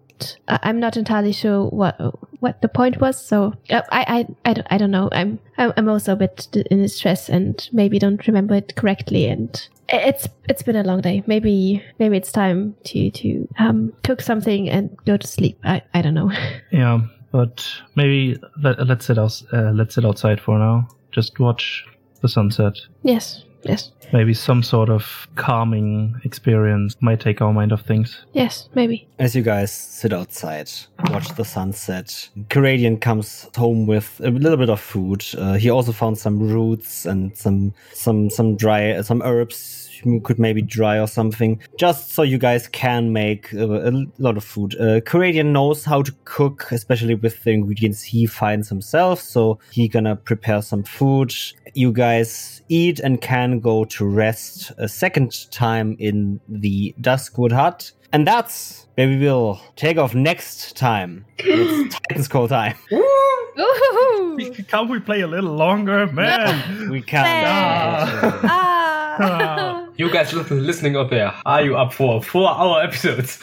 [0.48, 2.00] I, I'm not entirely sure what
[2.40, 3.24] what the point was.
[3.24, 5.10] So uh, I I I don't, I don't know.
[5.12, 9.68] I'm I'm I'm also a bit in stress and maybe don't remember it correctly and.
[9.92, 11.24] It's it's been a long day.
[11.26, 15.58] Maybe maybe it's time to to um cook something and go to sleep.
[15.64, 16.32] I, I don't know.
[16.72, 17.00] Yeah,
[17.32, 17.66] but
[17.96, 20.88] maybe let, let's sit out, uh, let's sit outside for now.
[21.12, 21.86] Just watch
[22.22, 22.74] the sunset.
[23.04, 28.26] yes yes Maybe some sort of calming experience might take our mind off things.
[28.34, 29.08] yes maybe.
[29.20, 30.70] As you guys sit outside,
[31.12, 35.24] watch the sunset, Canadian comes home with a little bit of food.
[35.38, 39.89] Uh, he also found some roots and some some some dry some herbs you
[40.24, 44.44] could maybe dry or something, just so you guys can make a, a lot of
[44.44, 44.80] food.
[44.80, 49.22] Uh, Canadian knows how to cook, especially with the ingredients he finds himself.
[49.22, 51.34] So he gonna prepare some food.
[51.74, 57.92] You guys eat and can go to rest a second time in the Duskwood hut.
[58.12, 61.26] And that's where we will take off next time.
[61.38, 62.76] It's Titan's Call time.
[64.68, 66.90] Can't we play a little longer, man?
[66.90, 67.26] We can.
[67.46, 69.76] ah.
[70.00, 73.38] You guys listening out there, are you up for four hour episodes?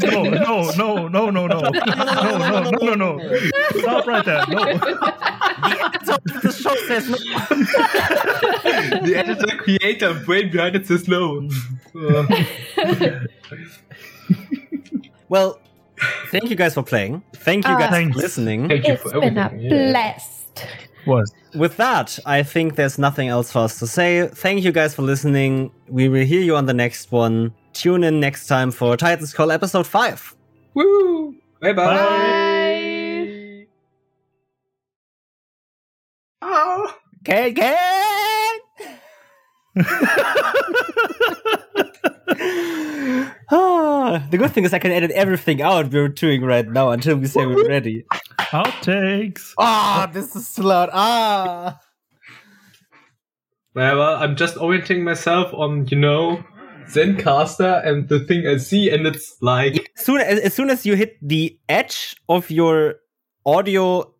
[0.00, 1.60] no, no, no, no, no, no, no,
[2.38, 3.38] no, no, no, no.
[3.80, 4.44] Stop right there.
[4.46, 4.64] No.
[6.44, 7.16] the show says no.
[9.02, 11.48] the editor, creator, brain behind it says no.
[11.98, 12.26] Uh,
[15.28, 15.58] Well,
[16.30, 17.22] thank you guys for playing.
[17.34, 17.78] Thank you Ah.
[17.90, 18.68] guys for listening.
[18.68, 19.68] thank you It's for been a yeah.
[19.90, 20.64] blast.
[21.06, 21.32] Was.
[21.54, 24.28] With that, I think there's nothing else for us to say.
[24.28, 25.70] Thank you guys for listening.
[25.88, 27.54] We will hear you on the next one.
[27.72, 30.36] Tune in next time for Titans Call episode 5.
[30.74, 31.36] Woo!
[31.60, 31.86] Bye bye.
[31.86, 33.66] Bye.
[36.42, 36.94] Ow.
[37.24, 38.58] Can, can!
[43.50, 47.16] ah, the good thing is I can edit everything out we're doing right now until
[47.16, 48.04] we say we're ready.
[48.50, 49.52] Outtakes.
[49.58, 50.90] Ah, this is too loud.
[50.92, 51.80] Ah.
[53.74, 56.44] Well, well, I'm just orienting myself on, you know,
[56.86, 60.94] Zencastr and the thing I see, and it's like, Soon as, as soon as you
[60.94, 62.96] hit the edge of your
[63.46, 64.14] audio,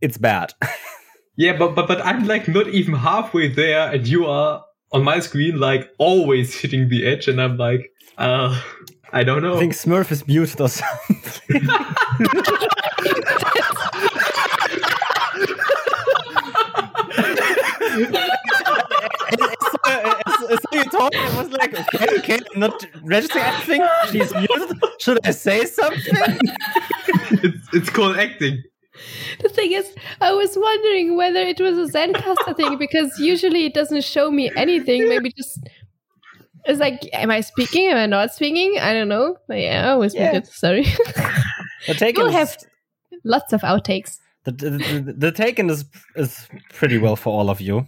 [0.00, 0.52] it's bad.
[1.36, 5.20] yeah, but, but, but I'm like not even halfway there, and you are on my
[5.20, 8.60] screen, like always hitting the edge, and I'm like, uh,
[9.14, 9.56] I don't know.
[9.56, 11.62] I think Smurf is muted or something.
[20.50, 23.86] so you talking, I was like, okay, okay, not registering anything.
[24.10, 24.82] She's muted.
[24.98, 26.38] Should I say something?
[27.44, 28.64] it's, it's called acting.
[29.42, 33.74] The thing is, I was wondering whether it was a Zencastr thing because usually it
[33.74, 35.08] doesn't show me anything.
[35.08, 35.60] Maybe just
[36.66, 37.88] it's like, am I speaking?
[37.88, 38.78] Am I not speaking?
[38.80, 39.36] I don't know.
[39.48, 40.32] But yeah, I was Yeah.
[40.32, 40.46] muted.
[40.52, 40.86] Sorry.
[41.86, 42.56] The taken we'll is, have
[43.24, 44.18] lots of outtakes.
[44.44, 45.84] the, the, the, the taken is
[46.16, 47.86] is pretty well for all of you.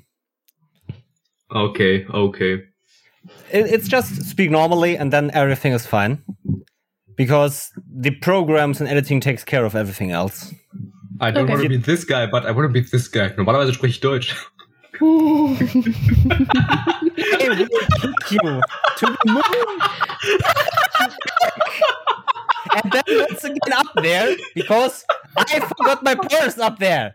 [1.55, 2.55] Okay, okay.
[3.51, 6.19] It, it's just speak normally and then everything is fine.
[7.17, 7.71] Because
[8.01, 10.53] the programs and editing takes care of everything else.
[11.21, 11.53] I don't Okay.
[11.55, 13.31] want to be this guy, but I want to be this guy.
[13.37, 14.35] Normalerweise spreche ich Deutsch.
[15.01, 15.07] I
[18.31, 19.81] you to the moon.
[22.75, 25.05] and then once again up there because
[25.37, 27.15] I forgot my purse up there.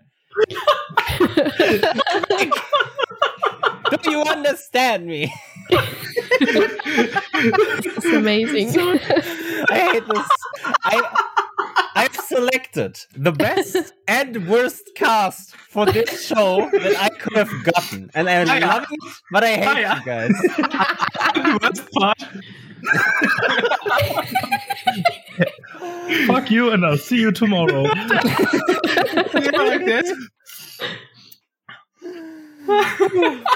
[4.03, 5.33] Do you understand me?
[7.93, 8.69] It's amazing.
[9.69, 10.27] I hate this.
[10.83, 11.40] I
[11.95, 18.09] I've selected the best and worst cast for this show that I could have gotten,
[18.13, 18.65] and I Hiya.
[18.67, 19.95] love it, but I hate Hiya.
[19.99, 20.31] you guys.
[21.35, 22.21] the worst part.
[26.27, 27.83] Fuck you, and I'll see you tomorrow.
[27.83, 27.91] Yeah,
[29.57, 30.05] like that.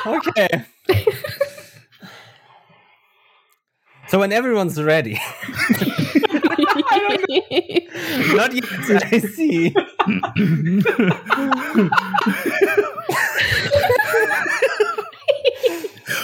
[0.06, 0.66] Okay.
[4.08, 5.20] So when everyone's ready,
[8.36, 9.14] not yet.
[9.14, 9.74] I see.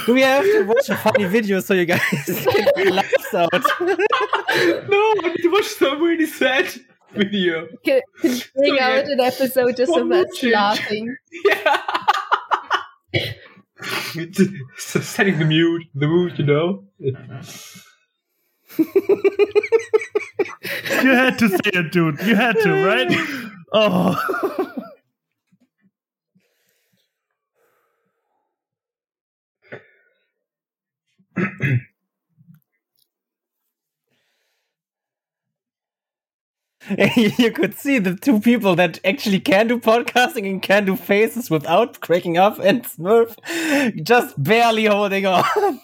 [0.05, 3.49] Do we have to watch a funny video so you guys can your laughs out?
[3.53, 6.67] No, I need to watch some really sad
[7.13, 7.67] video.
[7.86, 9.13] Can bring So, out yeah.
[9.13, 10.53] an episode just One of us change.
[10.53, 11.15] laughing.
[11.45, 11.82] Yeah.
[14.78, 16.86] so setting the mood, the mood, you know.
[21.03, 22.19] you had to say it, dude.
[22.21, 23.11] You had to, right?
[23.73, 24.17] Oh.
[37.15, 41.49] you could see the two people that actually can do podcasting and can do faces
[41.49, 43.36] without cracking up, and Smurf
[44.03, 45.79] just barely holding on.